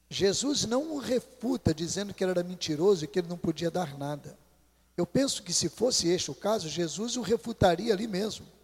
Jesus 0.08 0.64
não 0.64 0.94
o 0.94 0.98
refuta 0.98 1.74
dizendo 1.74 2.14
que 2.14 2.22
ele 2.22 2.30
era 2.30 2.44
mentiroso 2.44 3.04
e 3.04 3.08
que 3.08 3.18
ele 3.18 3.26
não 3.26 3.36
podia 3.36 3.68
dar 3.68 3.98
nada. 3.98 4.38
Eu 4.96 5.04
penso 5.04 5.42
que 5.42 5.52
se 5.52 5.68
fosse 5.68 6.06
este 6.06 6.30
o 6.30 6.36
caso, 6.36 6.68
Jesus 6.68 7.16
o 7.16 7.20
refutaria 7.20 7.92
ali 7.92 8.06
mesmo. 8.06 8.61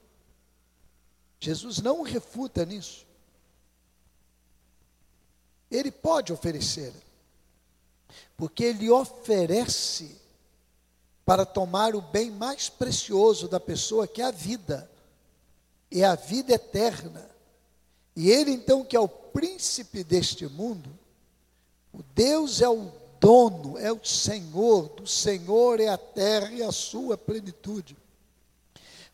Jesus 1.41 1.79
não 1.79 2.03
refuta 2.03 2.65
nisso. 2.65 3.07
Ele 5.71 5.91
pode 5.91 6.33
oferecer, 6.33 6.93
porque 8.37 8.65
ele 8.65 8.91
oferece 8.91 10.17
para 11.25 11.45
tomar 11.45 11.95
o 11.95 12.01
bem 12.01 12.31
mais 12.31 12.69
precioso 12.71 13.49
da 13.49 13.61
pessoa, 13.61 14.09
que 14.09 14.23
é 14.23 14.25
a 14.25 14.31
vida, 14.31 14.91
é 15.91 16.03
a 16.05 16.15
vida 16.15 16.55
eterna. 16.55 17.29
E 18.17 18.31
ele, 18.31 18.51
então, 18.51 18.83
que 18.83 18.97
é 18.97 19.01
o 19.01 19.09
príncipe 19.09 20.03
deste 20.03 20.47
mundo, 20.47 20.91
o 21.93 22.03
Deus 22.15 22.63
é 22.63 22.69
o 22.69 22.91
dono, 23.21 23.77
é 23.79 23.93
o 23.93 24.03
Senhor, 24.05 24.89
do 24.89 25.07
Senhor 25.07 25.81
é 25.81 25.89
a 25.89 25.99
terra 25.99 26.51
e 26.51 26.63
a 26.63 26.73
sua 26.73 27.19
plenitude. 27.19 27.97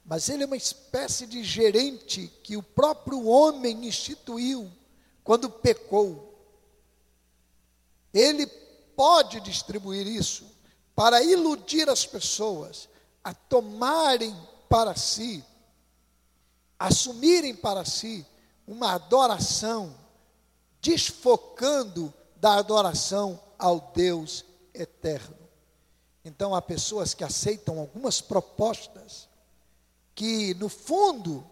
Mas 0.05 0.29
ele 0.29 0.43
é 0.43 0.47
uma 0.47 0.57
espécie 0.57 1.27
de 1.27 1.43
gerente 1.43 2.31
que 2.43 2.57
o 2.57 2.63
próprio 2.63 3.27
homem 3.27 3.87
instituiu 3.87 4.71
quando 5.23 5.49
pecou. 5.49 6.33
Ele 8.13 8.47
pode 8.47 9.41
distribuir 9.41 10.07
isso 10.07 10.47
para 10.95 11.23
iludir 11.23 11.89
as 11.89 12.05
pessoas 12.05 12.89
a 13.23 13.33
tomarem 13.33 14.37
para 14.69 14.95
si, 14.95 15.43
assumirem 16.79 17.57
para 17.57 17.85
si 17.85 18.27
uma 18.67 18.93
adoração, 18.93 19.95
desfocando 20.81 22.13
da 22.37 22.57
adoração 22.57 23.41
ao 23.59 23.93
Deus 23.95 24.45
eterno. 24.75 25.39
Então 26.23 26.55
há 26.55 26.61
pessoas 26.61 27.15
que 27.15 27.25
aceitam 27.25 27.79
algumas 27.79 28.21
propostas 28.21 29.29
que, 30.15 30.55
no 30.55 30.69
fundo, 30.69 31.45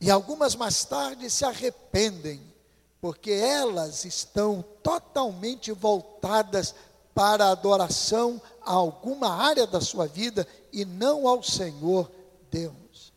e 0.00 0.10
algumas 0.10 0.54
mais 0.54 0.84
tarde 0.84 1.30
se 1.30 1.44
arrependem, 1.44 2.40
porque 3.00 3.30
elas 3.30 4.04
estão 4.04 4.64
totalmente 4.82 5.72
voltadas 5.72 6.74
para 7.14 7.46
a 7.46 7.50
adoração 7.50 8.40
a 8.60 8.72
alguma 8.72 9.30
área 9.32 9.66
da 9.66 9.80
sua 9.80 10.06
vida 10.06 10.46
e 10.72 10.84
não 10.84 11.26
ao 11.26 11.42
Senhor 11.42 12.10
Deus. 12.50 13.12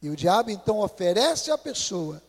E 0.00 0.08
o 0.08 0.16
diabo 0.16 0.50
então 0.50 0.80
oferece 0.80 1.50
à 1.50 1.58
pessoa 1.58 2.22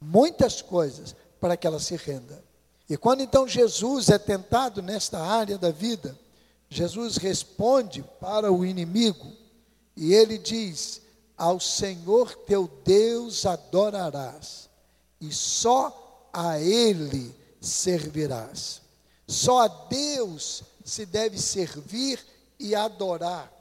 muitas 0.00 0.60
coisas 0.60 1.14
para 1.40 1.56
que 1.56 1.66
ela 1.66 1.78
se 1.78 1.96
renda. 1.96 2.42
E 2.88 2.96
quando 2.96 3.22
então 3.22 3.46
Jesus 3.46 4.08
é 4.08 4.18
tentado 4.18 4.82
nesta 4.82 5.18
área 5.18 5.56
da 5.56 5.70
vida, 5.70 6.18
Jesus 6.68 7.16
responde 7.16 8.02
para 8.20 8.52
o 8.52 8.66
inimigo 8.66 9.41
e 9.96 10.14
ele 10.14 10.38
diz: 10.38 11.00
Ao 11.36 11.60
Senhor 11.60 12.34
teu 12.46 12.68
Deus 12.84 13.46
adorarás, 13.46 14.68
e 15.20 15.32
só 15.32 16.28
a 16.32 16.58
Ele 16.58 17.34
servirás. 17.60 18.80
Só 19.26 19.60
a 19.60 19.68
Deus 19.68 20.62
se 20.84 21.06
deve 21.06 21.38
servir 21.38 22.18
e 22.58 22.74
adorar. 22.74 23.52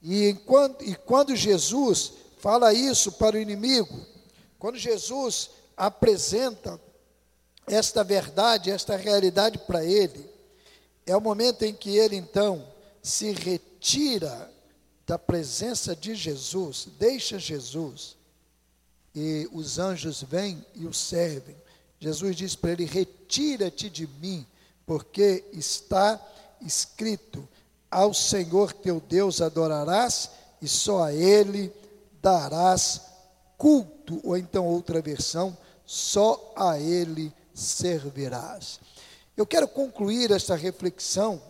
E, 0.00 0.28
enquanto, 0.28 0.84
e 0.84 0.94
quando 0.94 1.34
Jesus 1.34 2.12
fala 2.38 2.72
isso 2.72 3.12
para 3.12 3.36
o 3.36 3.40
inimigo, 3.40 3.98
quando 4.58 4.78
Jesus 4.78 5.50
apresenta 5.76 6.80
esta 7.66 8.04
verdade, 8.04 8.70
esta 8.70 8.96
realidade 8.96 9.58
para 9.58 9.84
ele, 9.84 10.30
é 11.06 11.16
o 11.16 11.20
momento 11.20 11.62
em 11.62 11.74
que 11.74 11.96
ele 11.96 12.16
então 12.16 12.66
se 13.02 13.32
retira 13.32 14.50
da 15.06 15.18
presença 15.18 15.94
de 15.94 16.14
Jesus, 16.14 16.88
deixa 16.98 17.38
Jesus, 17.38 18.16
e 19.14 19.48
os 19.52 19.78
anjos 19.78 20.22
vêm 20.22 20.64
e 20.74 20.86
o 20.86 20.92
servem. 20.92 21.56
Jesus 22.00 22.36
diz 22.36 22.56
para 22.56 22.72
ele: 22.72 22.84
Retira-te 22.84 23.88
de 23.88 24.06
mim, 24.06 24.46
porque 24.86 25.44
está 25.52 26.20
escrito: 26.60 27.46
Ao 27.90 28.12
Senhor 28.12 28.72
teu 28.72 29.00
Deus 29.00 29.40
adorarás 29.40 30.30
e 30.60 30.68
só 30.68 31.04
a 31.04 31.12
Ele 31.12 31.72
darás 32.20 33.02
culto. 33.56 34.20
Ou 34.24 34.36
então, 34.36 34.66
outra 34.66 35.00
versão, 35.00 35.56
só 35.84 36.52
a 36.56 36.78
Ele 36.78 37.32
servirás. 37.54 38.80
Eu 39.36 39.46
quero 39.46 39.68
concluir 39.68 40.30
esta 40.30 40.54
reflexão 40.54 41.40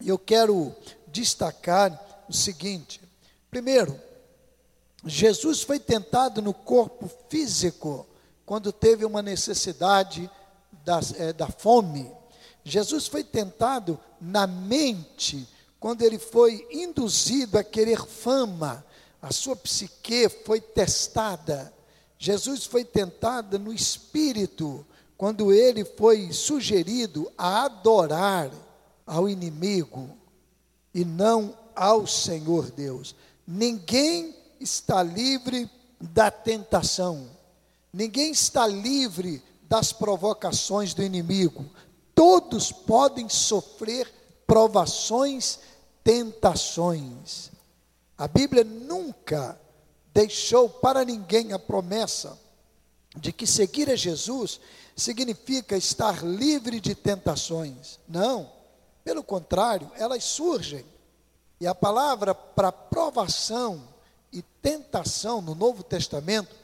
e 0.00 0.08
eu 0.08 0.18
quero 0.18 0.74
destacar 1.08 2.13
o 2.28 2.32
seguinte: 2.32 3.00
primeiro, 3.50 4.00
Jesus 5.04 5.62
foi 5.62 5.78
tentado 5.78 6.40
no 6.40 6.54
corpo 6.54 7.10
físico 7.28 8.06
quando 8.46 8.72
teve 8.72 9.04
uma 9.04 9.22
necessidade 9.22 10.30
da, 10.84 11.00
é, 11.16 11.32
da 11.32 11.48
fome. 11.48 12.10
Jesus 12.62 13.06
foi 13.06 13.22
tentado 13.22 13.98
na 14.20 14.46
mente, 14.46 15.46
quando 15.78 16.02
ele 16.02 16.18
foi 16.18 16.66
induzido 16.70 17.58
a 17.58 17.64
querer 17.64 18.04
fama, 18.06 18.84
a 19.20 19.32
sua 19.32 19.54
psique 19.54 20.28
foi 20.28 20.60
testada. 20.60 21.72
Jesus 22.18 22.64
foi 22.64 22.84
tentado 22.84 23.58
no 23.58 23.72
espírito, 23.72 24.86
quando 25.16 25.52
ele 25.52 25.84
foi 25.84 26.32
sugerido 26.32 27.30
a 27.36 27.64
adorar 27.64 28.50
ao 29.06 29.28
inimigo 29.28 30.10
e 30.94 31.04
não 31.04 31.54
ao 31.74 32.06
Senhor 32.06 32.70
Deus. 32.70 33.14
Ninguém 33.46 34.34
está 34.60 35.02
livre 35.02 35.70
da 36.00 36.30
tentação, 36.30 37.28
ninguém 37.92 38.30
está 38.30 38.66
livre 38.66 39.42
das 39.68 39.92
provocações 39.92 40.94
do 40.94 41.02
inimigo 41.02 41.64
todos 42.14 42.70
podem 42.70 43.28
sofrer 43.28 44.10
provações, 44.46 45.58
tentações. 46.02 47.50
A 48.16 48.28
Bíblia 48.28 48.62
nunca 48.62 49.60
deixou 50.12 50.68
para 50.68 51.04
ninguém 51.04 51.52
a 51.52 51.58
promessa 51.58 52.38
de 53.16 53.32
que 53.32 53.46
seguir 53.46 53.90
a 53.90 53.96
Jesus 53.96 54.60
significa 54.96 55.76
estar 55.76 56.24
livre 56.24 56.80
de 56.80 56.94
tentações. 56.94 57.98
Não, 58.08 58.50
pelo 59.02 59.24
contrário, 59.24 59.90
elas 59.96 60.22
surgem. 60.22 60.84
E 61.60 61.66
a 61.66 61.74
palavra 61.74 62.34
para 62.34 62.72
provação 62.72 63.82
e 64.32 64.42
tentação 64.42 65.40
no 65.40 65.54
Novo 65.54 65.82
Testamento 65.82 66.54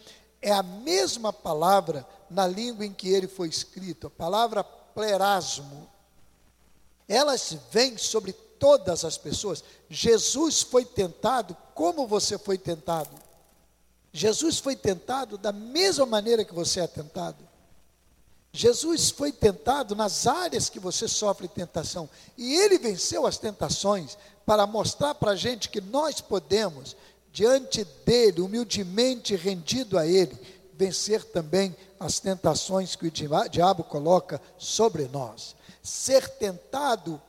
é 0.43 0.53
a 0.53 0.63
mesma 0.63 1.33
palavra 1.33 2.07
na 2.29 2.47
língua 2.47 2.85
em 2.85 2.93
que 2.93 3.09
ele 3.09 3.29
foi 3.29 3.49
escrito, 3.49 4.07
a 4.07 4.11
palavra 4.11 4.65
plerasmo. 4.65 5.89
Elas 7.09 7.57
vêm 7.71 7.97
sobre 7.99 8.33
todas 8.33 9.05
as 9.05 9.17
pessoas. 9.17 9.65
Jesus 9.89 10.63
foi 10.63 10.85
tentado 10.85 11.57
como 11.75 12.07
você 12.07 12.39
foi 12.39 12.59
tentado. 12.59 13.11
Jesus 14.13 14.59
foi 14.59 14.77
tentado 14.77 15.39
da 15.39 15.53
mesma 15.53 16.07
maneira 16.07 16.45
que 16.45 16.55
você 16.55 16.81
é 16.81 16.87
tentado. 16.87 17.50
Jesus 18.53 19.11
foi 19.11 19.31
tentado 19.31 19.95
nas 19.95 20.27
áreas 20.27 20.69
que 20.69 20.81
você 20.81 21.07
sofre 21.07 21.47
tentação. 21.47 22.09
E 22.37 22.55
ele 22.55 22.79
venceu 22.79 23.27
as 23.27 23.39
tentações 23.39 24.19
para 24.45 24.67
mostrar 24.67 25.15
para 25.15 25.33
a 25.33 25.37
gente 25.37 25.69
que 25.69 25.81
nós 25.81 26.21
podemos, 26.21 26.97
diante 27.33 27.85
dele, 28.05 28.41
humildemente 28.41 29.37
rendido 29.37 29.97
a 29.97 30.07
ele, 30.07 30.37
vencer 30.75 31.23
também 31.25 31.77
as 32.01 32.19
tentações 32.19 32.97
que 32.97 33.07
o 33.07 33.13
diabo 33.51 33.85
coloca 33.85 34.41
sobre 34.59 35.07
nós. 35.07 35.55
Ser 35.83 36.29
tentado 36.29 37.21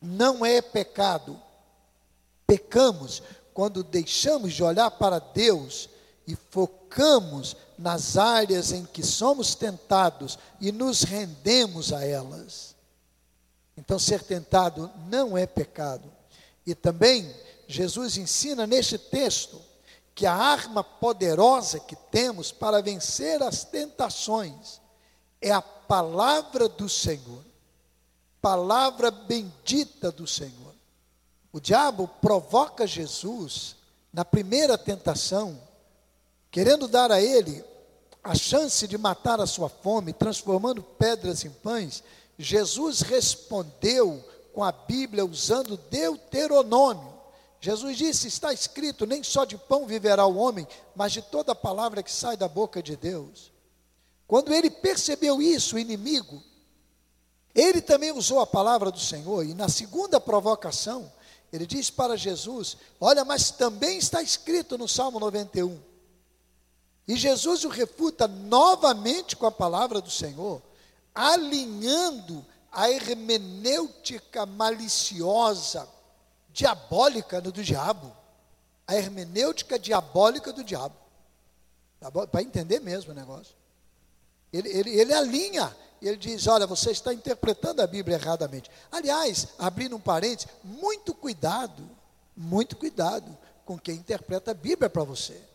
não 0.00 0.44
é 0.44 0.60
pecado. 0.60 1.40
Pecamos 2.46 3.22
quando 3.54 3.82
deixamos 3.82 4.52
de 4.52 4.62
olhar 4.62 4.90
para 4.90 5.18
Deus 5.18 5.88
e 6.30 6.36
focamos 6.50 7.56
nas 7.76 8.16
áreas 8.16 8.70
em 8.70 8.84
que 8.84 9.02
somos 9.02 9.56
tentados 9.56 10.38
e 10.60 10.70
nos 10.70 11.02
rendemos 11.02 11.92
a 11.92 12.04
elas. 12.04 12.76
Então, 13.76 13.98
ser 13.98 14.22
tentado 14.22 14.88
não 15.08 15.36
é 15.36 15.44
pecado. 15.44 16.10
E 16.64 16.72
também, 16.72 17.34
Jesus 17.66 18.16
ensina 18.16 18.64
neste 18.64 18.96
texto 18.96 19.60
que 20.14 20.24
a 20.24 20.34
arma 20.34 20.84
poderosa 20.84 21.80
que 21.80 21.96
temos 21.96 22.52
para 22.52 22.80
vencer 22.80 23.42
as 23.42 23.64
tentações 23.64 24.80
é 25.40 25.50
a 25.50 25.62
palavra 25.62 26.68
do 26.68 26.88
Senhor, 26.88 27.44
palavra 28.40 29.10
bendita 29.10 30.12
do 30.12 30.26
Senhor. 30.28 30.74
O 31.52 31.58
diabo 31.58 32.06
provoca 32.06 32.86
Jesus 32.86 33.74
na 34.12 34.24
primeira 34.24 34.78
tentação 34.78 35.69
querendo 36.50 36.88
dar 36.88 37.12
a 37.12 37.20
ele 37.20 37.64
a 38.22 38.34
chance 38.34 38.86
de 38.86 38.98
matar 38.98 39.40
a 39.40 39.46
sua 39.46 39.68
fome, 39.68 40.12
transformando 40.12 40.82
pedras 40.82 41.44
em 41.44 41.50
pães, 41.50 42.02
Jesus 42.38 43.00
respondeu 43.00 44.22
com 44.52 44.62
a 44.62 44.72
Bíblia 44.72 45.24
usando 45.24 45.76
Deuteronômio. 45.90 47.14
Jesus 47.60 47.96
disse: 47.96 48.28
Está 48.28 48.52
escrito, 48.52 49.06
nem 49.06 49.22
só 49.22 49.44
de 49.44 49.56
pão 49.56 49.86
viverá 49.86 50.26
o 50.26 50.36
homem, 50.36 50.66
mas 50.94 51.12
de 51.12 51.22
toda 51.22 51.54
palavra 51.54 52.02
que 52.02 52.12
sai 52.12 52.36
da 52.36 52.48
boca 52.48 52.82
de 52.82 52.96
Deus. 52.96 53.52
Quando 54.26 54.52
ele 54.52 54.70
percebeu 54.70 55.40
isso, 55.42 55.76
o 55.76 55.78
inimigo, 55.78 56.42
ele 57.54 57.80
também 57.80 58.12
usou 58.12 58.40
a 58.40 58.46
palavra 58.46 58.90
do 58.90 59.00
Senhor, 59.00 59.44
e 59.44 59.54
na 59.54 59.68
segunda 59.68 60.20
provocação, 60.20 61.10
ele 61.52 61.66
disse 61.66 61.92
para 61.92 62.16
Jesus: 62.16 62.76
Olha, 63.00 63.24
mas 63.24 63.50
também 63.50 63.98
está 63.98 64.22
escrito 64.22 64.76
no 64.76 64.88
Salmo 64.88 65.18
91 65.20 65.89
e 67.10 67.16
Jesus 67.16 67.64
o 67.64 67.68
refuta 67.68 68.28
novamente 68.28 69.34
com 69.34 69.44
a 69.44 69.50
palavra 69.50 70.00
do 70.00 70.12
Senhor, 70.12 70.62
alinhando 71.12 72.46
a 72.70 72.88
hermenêutica 72.88 74.46
maliciosa, 74.46 75.88
diabólica 76.52 77.40
do 77.40 77.50
diabo. 77.50 78.16
A 78.86 78.94
hermenêutica 78.94 79.76
diabólica 79.76 80.52
do 80.52 80.62
diabo. 80.62 80.94
Tá 81.98 82.12
Para 82.12 82.42
entender 82.42 82.78
mesmo 82.78 83.10
o 83.10 83.14
negócio. 83.14 83.56
Ele, 84.52 84.68
ele, 84.68 84.90
ele 84.90 85.12
alinha, 85.12 85.76
ele 86.00 86.16
diz: 86.16 86.46
Olha, 86.46 86.64
você 86.64 86.92
está 86.92 87.12
interpretando 87.12 87.82
a 87.82 87.88
Bíblia 87.88 88.18
erradamente. 88.18 88.70
Aliás, 88.92 89.48
abrindo 89.58 89.96
um 89.96 90.00
parênteses, 90.00 90.46
muito 90.62 91.12
cuidado, 91.12 91.90
muito 92.36 92.76
cuidado 92.76 93.36
com 93.64 93.76
quem 93.76 93.96
interpreta 93.96 94.52
a 94.52 94.54
Bíblia 94.54 94.88
para 94.88 95.02
você. 95.02 95.49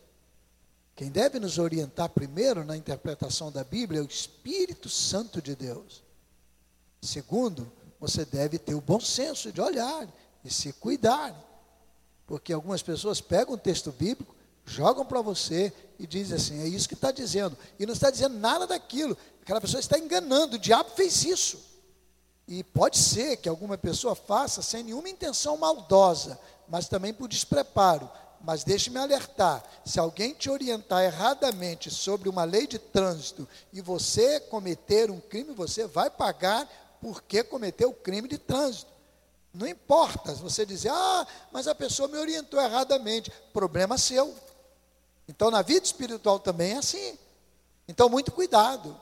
Quem 0.96 1.10
deve 1.10 1.38
nos 1.38 1.58
orientar 1.58 2.08
primeiro 2.08 2.64
na 2.64 2.74
interpretação 2.74 3.52
da 3.52 3.62
Bíblia 3.62 4.00
é 4.00 4.02
o 4.02 4.06
Espírito 4.06 4.88
Santo 4.88 5.42
de 5.42 5.54
Deus. 5.54 6.02
Segundo, 7.02 7.70
você 8.00 8.24
deve 8.24 8.58
ter 8.58 8.74
o 8.74 8.80
bom 8.80 8.98
senso 8.98 9.52
de 9.52 9.60
olhar 9.60 10.08
e 10.42 10.50
se 10.50 10.72
cuidar. 10.72 11.36
Porque 12.26 12.50
algumas 12.50 12.82
pessoas 12.82 13.20
pegam 13.20 13.54
o 13.54 13.58
texto 13.58 13.92
bíblico, 13.92 14.34
jogam 14.64 15.04
para 15.04 15.20
você 15.20 15.70
e 15.98 16.06
dizem 16.06 16.36
assim: 16.36 16.62
é 16.62 16.66
isso 16.66 16.88
que 16.88 16.94
está 16.94 17.12
dizendo. 17.12 17.58
E 17.78 17.84
não 17.84 17.92
está 17.92 18.10
dizendo 18.10 18.38
nada 18.38 18.66
daquilo. 18.66 19.16
Aquela 19.42 19.60
pessoa 19.60 19.80
está 19.80 19.98
enganando. 19.98 20.56
O 20.56 20.58
diabo 20.58 20.90
fez 20.96 21.24
isso. 21.24 21.60
E 22.48 22.64
pode 22.64 22.96
ser 22.96 23.36
que 23.36 23.50
alguma 23.50 23.76
pessoa 23.76 24.14
faça 24.14 24.62
sem 24.62 24.82
nenhuma 24.82 25.10
intenção 25.10 25.58
maldosa, 25.58 26.38
mas 26.66 26.88
também 26.88 27.12
por 27.12 27.28
despreparo. 27.28 28.10
Mas 28.46 28.62
deixe-me 28.62 28.96
alertar: 28.96 29.60
se 29.84 29.98
alguém 29.98 30.32
te 30.32 30.48
orientar 30.48 31.02
erradamente 31.02 31.90
sobre 31.90 32.28
uma 32.28 32.44
lei 32.44 32.64
de 32.64 32.78
trânsito 32.78 33.46
e 33.72 33.80
você 33.80 34.38
cometer 34.38 35.10
um 35.10 35.18
crime, 35.18 35.52
você 35.52 35.84
vai 35.84 36.08
pagar 36.08 36.68
porque 37.00 37.42
cometeu 37.42 37.90
o 37.90 37.94
crime 37.94 38.28
de 38.28 38.38
trânsito. 38.38 38.92
Não 39.52 39.66
importa 39.66 40.32
se 40.32 40.40
você 40.40 40.64
dizer, 40.64 40.90
ah, 40.92 41.26
mas 41.50 41.66
a 41.66 41.74
pessoa 41.74 42.08
me 42.08 42.18
orientou 42.18 42.60
erradamente. 42.60 43.32
Problema 43.52 43.98
seu. 43.98 44.32
Então, 45.28 45.50
na 45.50 45.62
vida 45.62 45.84
espiritual 45.84 46.38
também 46.38 46.74
é 46.74 46.76
assim. 46.76 47.18
Então, 47.88 48.08
muito 48.08 48.30
cuidado. 48.30 48.96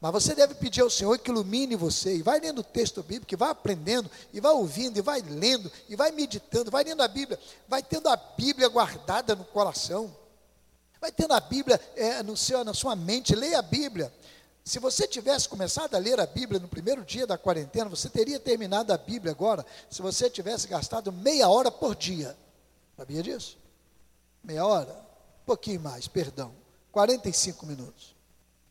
Mas 0.00 0.12
você 0.12 0.34
deve 0.34 0.54
pedir 0.54 0.82
ao 0.82 0.90
Senhor 0.90 1.18
que 1.18 1.30
ilumine 1.30 1.76
você, 1.76 2.16
e 2.16 2.22
vai 2.22 2.38
lendo 2.38 2.58
o 2.58 2.64
texto 2.64 3.02
bíblico, 3.02 3.32
e 3.32 3.36
vai 3.36 3.50
aprendendo, 3.50 4.10
e 4.32 4.40
vai 4.40 4.52
ouvindo, 4.52 4.98
e 4.98 5.02
vai 5.02 5.22
lendo, 5.22 5.70
e 5.88 5.96
vai 5.96 6.10
meditando, 6.10 6.70
vai 6.70 6.84
lendo 6.84 7.02
a 7.02 7.08
Bíblia, 7.08 7.38
vai 7.66 7.82
tendo 7.82 8.08
a 8.08 8.16
Bíblia 8.16 8.68
guardada 8.68 9.34
no 9.34 9.44
coração, 9.44 10.14
vai 11.00 11.10
tendo 11.10 11.32
a 11.32 11.40
Bíblia 11.40 11.80
é, 11.96 12.22
no 12.22 12.36
seu, 12.36 12.62
na 12.64 12.74
sua 12.74 12.94
mente, 12.94 13.34
leia 13.34 13.58
a 13.58 13.62
Bíblia. 13.62 14.12
Se 14.64 14.78
você 14.78 15.06
tivesse 15.06 15.46
começado 15.46 15.94
a 15.94 15.98
ler 15.98 16.18
a 16.18 16.26
Bíblia 16.26 16.58
no 16.58 16.68
primeiro 16.68 17.04
dia 17.04 17.26
da 17.26 17.36
quarentena, 17.36 17.90
você 17.90 18.08
teria 18.08 18.40
terminado 18.40 18.92
a 18.92 18.96
Bíblia 18.96 19.32
agora, 19.32 19.64
se 19.90 20.00
você 20.00 20.30
tivesse 20.30 20.66
gastado 20.66 21.12
meia 21.12 21.48
hora 21.48 21.70
por 21.70 21.94
dia. 21.94 22.36
Sabia 22.96 23.22
disso? 23.22 23.58
Meia 24.42 24.64
hora? 24.64 24.92
Um 25.42 25.44
pouquinho 25.44 25.80
mais, 25.80 26.08
perdão. 26.08 26.54
45 26.92 27.66
minutos. 27.66 28.13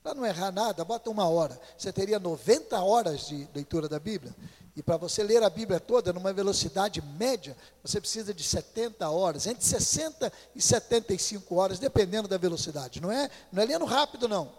Para 0.03 0.15
não 0.15 0.25
errar 0.25 0.51
nada, 0.51 0.83
bota 0.83 1.09
uma 1.09 1.29
hora. 1.29 1.57
Você 1.77 1.91
teria 1.93 2.19
90 2.19 2.77
horas 2.83 3.27
de 3.27 3.47
leitura 3.55 3.87
da 3.87 3.99
Bíblia. 3.99 4.35
E 4.75 4.83
para 4.83 4.97
você 4.97 5.23
ler 5.23 5.41
a 5.43 5.49
Bíblia 5.49 5.79
toda 5.79 6.11
numa 6.11 6.33
velocidade 6.33 7.01
média, 7.01 7.55
você 7.81 8.01
precisa 8.01 8.33
de 8.33 8.43
70 8.43 9.09
horas, 9.09 9.47
entre 9.47 9.63
60 9.63 10.33
e 10.53 10.61
75 10.61 11.55
horas, 11.55 11.79
dependendo 11.79 12.27
da 12.27 12.37
velocidade. 12.37 12.99
Não 12.99 13.11
é, 13.11 13.29
não 13.51 13.63
é 13.63 13.65
lendo 13.65 13.85
rápido, 13.85 14.27
não. 14.27 14.51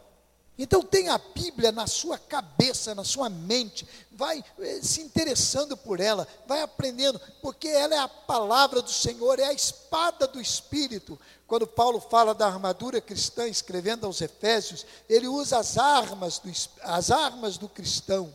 Então 0.57 0.83
tenha 0.83 1.15
a 1.15 1.19
Bíblia 1.19 1.73
na 1.73 1.87
sua 1.87 2.17
cabeça, 2.17 2.95
na 2.95 3.03
sua 3.03 3.29
mente, 3.29 3.87
vai 4.13 4.45
eh, 4.61 4.81
se 4.81 5.01
interessando 5.01 5.77
por 5.77 5.99
ela, 5.99 6.29
vai 6.47 6.63
aprendendo, 6.63 7.21
porque 7.43 7.67
ela 7.67 7.95
é 7.95 7.99
a 7.99 8.07
palavra 8.07 8.81
do 8.81 8.91
Senhor, 8.91 9.41
é 9.41 9.47
a 9.47 9.53
espada 9.53 10.29
do 10.29 10.41
Espírito. 10.41 11.19
Quando 11.49 11.67
Paulo 11.67 12.01
fala 12.01 12.35
da 12.35 12.47
armadura 12.47 13.01
cristã, 13.01 13.49
escrevendo 13.49 14.07
aos 14.07 14.21
Efésios, 14.21 14.87
ele 15.09 15.27
usa 15.27 15.59
as 15.59 15.77
armas 15.77 16.39
do, 16.39 16.51
as 16.83 17.11
armas 17.11 17.59
do 17.59 17.69
cristão. 17.69 18.33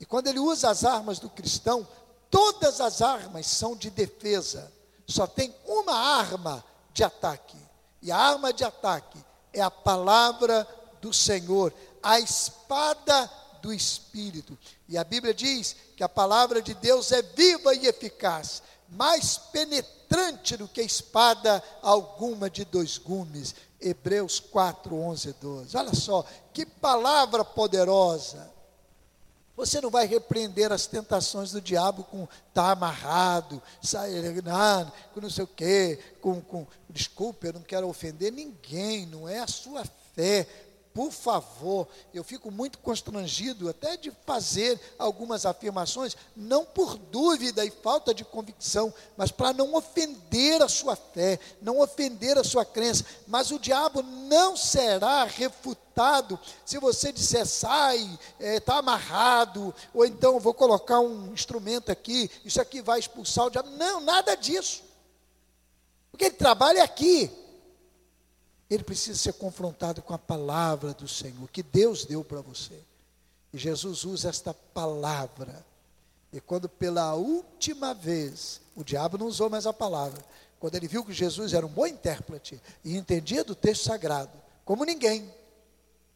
E 0.00 0.06
quando 0.06 0.28
ele 0.28 0.38
usa 0.40 0.70
as 0.70 0.84
armas 0.84 1.18
do 1.18 1.28
cristão, 1.28 1.86
todas 2.30 2.80
as 2.80 3.02
armas 3.02 3.46
são 3.46 3.76
de 3.76 3.90
defesa. 3.90 4.72
Só 5.06 5.26
tem 5.26 5.54
uma 5.66 5.94
arma 5.94 6.64
de 6.94 7.04
ataque. 7.04 7.58
E 8.00 8.10
a 8.10 8.16
arma 8.16 8.54
de 8.54 8.64
ataque 8.64 9.22
é 9.52 9.60
a 9.60 9.70
palavra 9.70 10.64
do 10.64 10.81
Senhor, 11.10 11.72
a 12.02 12.20
espada 12.20 13.30
do 13.62 13.72
Espírito. 13.72 14.58
E 14.88 14.98
a 14.98 15.04
Bíblia 15.04 15.32
diz 15.32 15.74
que 15.96 16.02
a 16.02 16.08
palavra 16.08 16.60
de 16.60 16.74
Deus 16.74 17.12
é 17.12 17.22
viva 17.22 17.74
e 17.74 17.86
eficaz, 17.86 18.62
mais 18.88 19.38
penetrante 19.38 20.56
do 20.56 20.68
que 20.68 20.82
espada 20.82 21.62
alguma 21.80 22.50
de 22.50 22.64
dois 22.64 22.98
gumes. 22.98 23.54
Hebreus 23.80 24.38
4, 24.38 24.94
11, 24.94 25.32
12. 25.40 25.76
Olha 25.76 25.94
só, 25.94 26.24
que 26.52 26.66
palavra 26.66 27.44
poderosa. 27.44 28.50
Você 29.56 29.80
não 29.80 29.90
vai 29.90 30.06
repreender 30.06 30.72
as 30.72 30.86
tentações 30.86 31.52
do 31.52 31.60
diabo 31.60 32.04
com 32.04 32.26
tá 32.54 32.72
amarrado, 32.72 33.62
sair, 33.82 34.42
não, 34.42 34.92
com 35.12 35.20
não 35.20 35.30
sei 35.30 35.44
o 35.44 35.46
quê, 35.46 35.98
com, 36.20 36.40
com. 36.40 36.66
Desculpe, 36.88 37.46
eu 37.46 37.52
não 37.52 37.62
quero 37.62 37.88
ofender 37.88 38.32
ninguém, 38.32 39.06
não 39.06 39.28
é 39.28 39.40
a 39.40 39.46
sua 39.46 39.84
fé 40.14 40.46
por 40.94 41.10
favor, 41.10 41.88
eu 42.12 42.22
fico 42.22 42.50
muito 42.50 42.78
constrangido 42.78 43.68
até 43.68 43.96
de 43.96 44.10
fazer 44.26 44.78
algumas 44.98 45.46
afirmações, 45.46 46.16
não 46.36 46.64
por 46.64 46.96
dúvida 46.96 47.64
e 47.64 47.70
falta 47.70 48.12
de 48.12 48.24
convicção, 48.24 48.92
mas 49.16 49.30
para 49.30 49.52
não 49.52 49.74
ofender 49.74 50.60
a 50.60 50.68
sua 50.68 50.94
fé, 50.94 51.38
não 51.62 51.80
ofender 51.80 52.36
a 52.36 52.44
sua 52.44 52.64
crença. 52.64 53.04
Mas 53.26 53.50
o 53.50 53.58
diabo 53.58 54.02
não 54.02 54.56
será 54.56 55.24
refutado 55.24 56.38
se 56.64 56.78
você 56.78 57.12
disser 57.12 57.46
sai, 57.46 57.98
está 57.98 58.18
é, 58.38 58.60
tá 58.60 58.78
amarrado, 58.78 59.74
ou 59.92 60.04
então 60.06 60.40
vou 60.40 60.54
colocar 60.54 61.00
um 61.00 61.32
instrumento 61.32 61.90
aqui, 61.90 62.30
isso 62.44 62.60
aqui 62.60 62.80
vai 62.80 62.98
expulsar 62.98 63.46
o 63.46 63.50
diabo. 63.50 63.70
Não, 63.70 64.00
nada 64.00 64.34
disso. 64.34 64.82
Porque 66.10 66.26
ele 66.26 66.34
trabalha 66.34 66.84
aqui 66.84 67.30
ele 68.74 68.84
precisa 68.84 69.18
ser 69.18 69.34
confrontado 69.34 70.00
com 70.02 70.14
a 70.14 70.18
palavra 70.18 70.94
do 70.94 71.06
Senhor, 71.06 71.48
que 71.50 71.62
Deus 71.62 72.04
deu 72.04 72.24
para 72.24 72.40
você. 72.40 72.78
E 73.52 73.58
Jesus 73.58 74.04
usa 74.04 74.30
esta 74.30 74.54
palavra. 74.54 75.64
E 76.32 76.40
quando 76.40 76.68
pela 76.68 77.14
última 77.14 77.92
vez, 77.92 78.60
o 78.74 78.82
diabo 78.82 79.18
não 79.18 79.26
usou 79.26 79.50
mais 79.50 79.66
a 79.66 79.72
palavra, 79.72 80.24
quando 80.58 80.76
ele 80.76 80.88
viu 80.88 81.04
que 81.04 81.12
Jesus 81.12 81.52
era 81.52 81.66
um 81.66 81.68
bom 81.68 81.86
intérprete 81.86 82.62
e 82.84 82.96
entendia 82.96 83.44
do 83.44 83.54
texto 83.54 83.84
sagrado, 83.84 84.32
como 84.64 84.84
ninguém, 84.84 85.30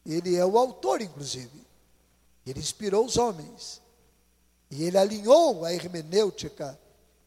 ele 0.05 0.35
é 0.35 0.45
o 0.45 0.57
autor, 0.57 1.01
inclusive, 1.01 1.65
ele 2.45 2.59
inspirou 2.59 3.05
os 3.05 3.17
homens, 3.17 3.81
e 4.71 4.83
ele 4.83 4.97
alinhou 4.97 5.63
a 5.63 5.73
hermenêutica 5.73 6.79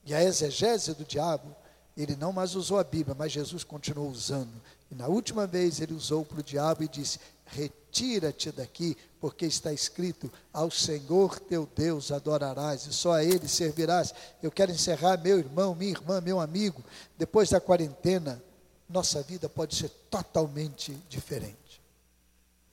e 0.04 0.14
a 0.14 0.24
exegese 0.24 0.94
do 0.94 1.04
diabo, 1.04 1.54
ele 1.96 2.16
não 2.16 2.32
mais 2.32 2.54
usou 2.54 2.78
a 2.78 2.84
Bíblia, 2.84 3.14
mas 3.18 3.32
Jesus 3.32 3.64
continuou 3.64 4.08
usando. 4.08 4.60
E 4.90 4.94
na 4.94 5.06
última 5.06 5.46
vez 5.46 5.80
ele 5.80 5.94
usou 5.94 6.24
para 6.24 6.40
o 6.40 6.42
diabo 6.42 6.82
e 6.82 6.88
disse: 6.88 7.18
Retira-te 7.46 8.52
daqui, 8.52 8.96
porque 9.20 9.44
está 9.44 9.72
escrito: 9.72 10.32
Ao 10.52 10.70
Senhor 10.70 11.38
teu 11.40 11.68
Deus 11.74 12.12
adorarás 12.12 12.86
e 12.86 12.92
só 12.92 13.12
a 13.12 13.24
Ele 13.24 13.48
servirás. 13.48 14.14
Eu 14.42 14.50
quero 14.50 14.70
encerrar, 14.70 15.18
meu 15.18 15.38
irmão, 15.38 15.74
minha 15.74 15.90
irmã, 15.90 16.20
meu 16.20 16.40
amigo. 16.40 16.82
Depois 17.18 17.50
da 17.50 17.60
quarentena, 17.60 18.42
nossa 18.88 19.22
vida 19.22 19.48
pode 19.48 19.74
ser 19.76 19.88
totalmente 20.10 20.92
diferente. 21.08 21.80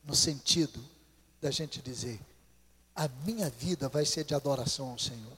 No 0.04 0.16
sentido 0.16 0.84
da 1.42 1.52
gente 1.52 1.82
dizer: 1.82 2.20
A 2.96 3.08
minha 3.26 3.50
vida 3.50 3.90
vai 3.90 4.06
ser 4.06 4.24
de 4.24 4.36
adoração 4.36 4.92
ao 4.92 5.00
Senhor. 5.00 5.38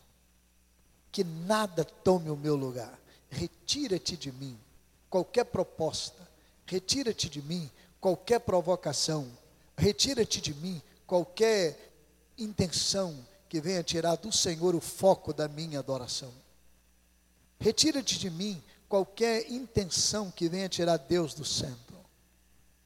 Que 1.11 1.23
nada 1.23 1.83
tome 1.83 2.29
o 2.29 2.37
meu 2.37 2.55
lugar. 2.55 2.97
Retira-te 3.29 4.17
de 4.17 4.31
mim 4.31 4.57
qualquer 5.09 5.45
proposta. 5.45 6.27
Retira-te 6.65 7.29
de 7.29 7.41
mim 7.41 7.69
qualquer 7.99 8.39
provocação, 8.39 9.27
retira-te 9.77 10.39
de 10.39 10.53
mim 10.53 10.81
qualquer 11.05 11.91
intenção 12.37 13.25
que 13.49 13.59
venha 13.59 13.83
tirar 13.83 14.15
do 14.15 14.31
Senhor 14.31 14.75
o 14.75 14.79
foco 14.79 15.33
da 15.33 15.47
minha 15.47 15.79
adoração. 15.79 16.31
Retira-te 17.59 18.17
de 18.17 18.29
mim 18.29 18.61
qualquer 18.87 19.51
intenção 19.51 20.31
que 20.31 20.47
venha 20.47 20.69
tirar 20.69 20.97
Deus 20.97 21.33
do 21.33 21.43
centro, 21.43 21.97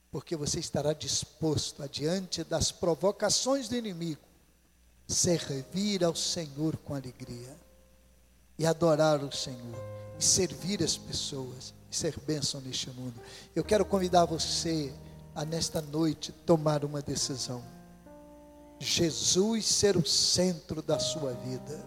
porque 0.10 0.36
você 0.36 0.60
estará 0.60 0.94
disposto, 0.94 1.84
adiante 1.84 2.44
das 2.44 2.72
provocações 2.72 3.68
do 3.68 3.76
inimigo, 3.76 4.22
servir 5.08 6.04
ao 6.04 6.16
Senhor 6.16 6.78
com 6.78 6.96
alegria 6.96 7.56
e 8.58 8.66
adorar 8.66 9.24
o 9.24 9.32
Senhor 9.32 10.03
e 10.20 10.24
servir 10.24 10.84
as 10.84 10.98
pessoas 10.98 11.74
ser 11.94 12.20
bênção 12.26 12.60
neste 12.62 12.90
mundo. 12.90 13.20
Eu 13.56 13.64
quero 13.64 13.86
convidar 13.86 14.26
você 14.26 14.94
a 15.36 15.46
nesta 15.46 15.82
noite 15.82 16.32
tomar 16.32 16.84
uma 16.84 17.02
decisão. 17.02 17.64
Jesus 18.80 19.66
ser 19.66 19.96
o 19.96 20.06
centro 20.06 20.82
da 20.82 21.00
sua 21.00 21.34
vida, 21.34 21.86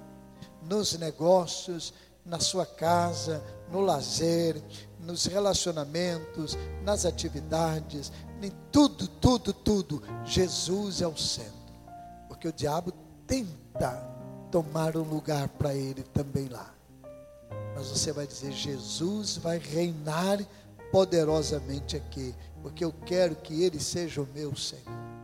nos 0.63 0.97
negócios, 0.97 1.93
na 2.25 2.41
sua 2.41 2.65
casa, 2.65 3.45
no 3.71 3.81
lazer, 3.81 4.61
nos 5.01 5.27
relacionamentos, 5.27 6.57
nas 6.83 7.05
atividades, 7.05 8.11
em 8.41 8.51
tudo, 8.73 9.07
tudo, 9.07 9.53
tudo. 9.53 10.03
Jesus 10.25 11.03
é 11.03 11.07
o 11.07 11.17
centro, 11.17 11.53
porque 12.29 12.49
o 12.49 12.53
diabo 12.53 12.93
tenta 13.27 13.93
tomar 14.51 14.97
um 14.97 15.03
lugar 15.03 15.49
para 15.49 15.75
ele 15.75 16.03
também 16.03 16.49
lá. 16.49 16.76
Mas 17.77 17.89
você 17.89 18.11
vai 18.11 18.27
dizer: 18.27 18.53
Jesus 18.53 19.37
vai 19.37 19.59
reinar 19.59 20.39
poderosamente 20.91 21.95
aqui, 21.95 22.35
porque 22.63 22.83
eu 22.83 22.93
quero 23.05 23.37
que 23.37 23.63
Ele 23.63 23.79
seja 23.79 24.23
o 24.23 24.29
meu 24.35 24.57
Senhor. 24.57 25.16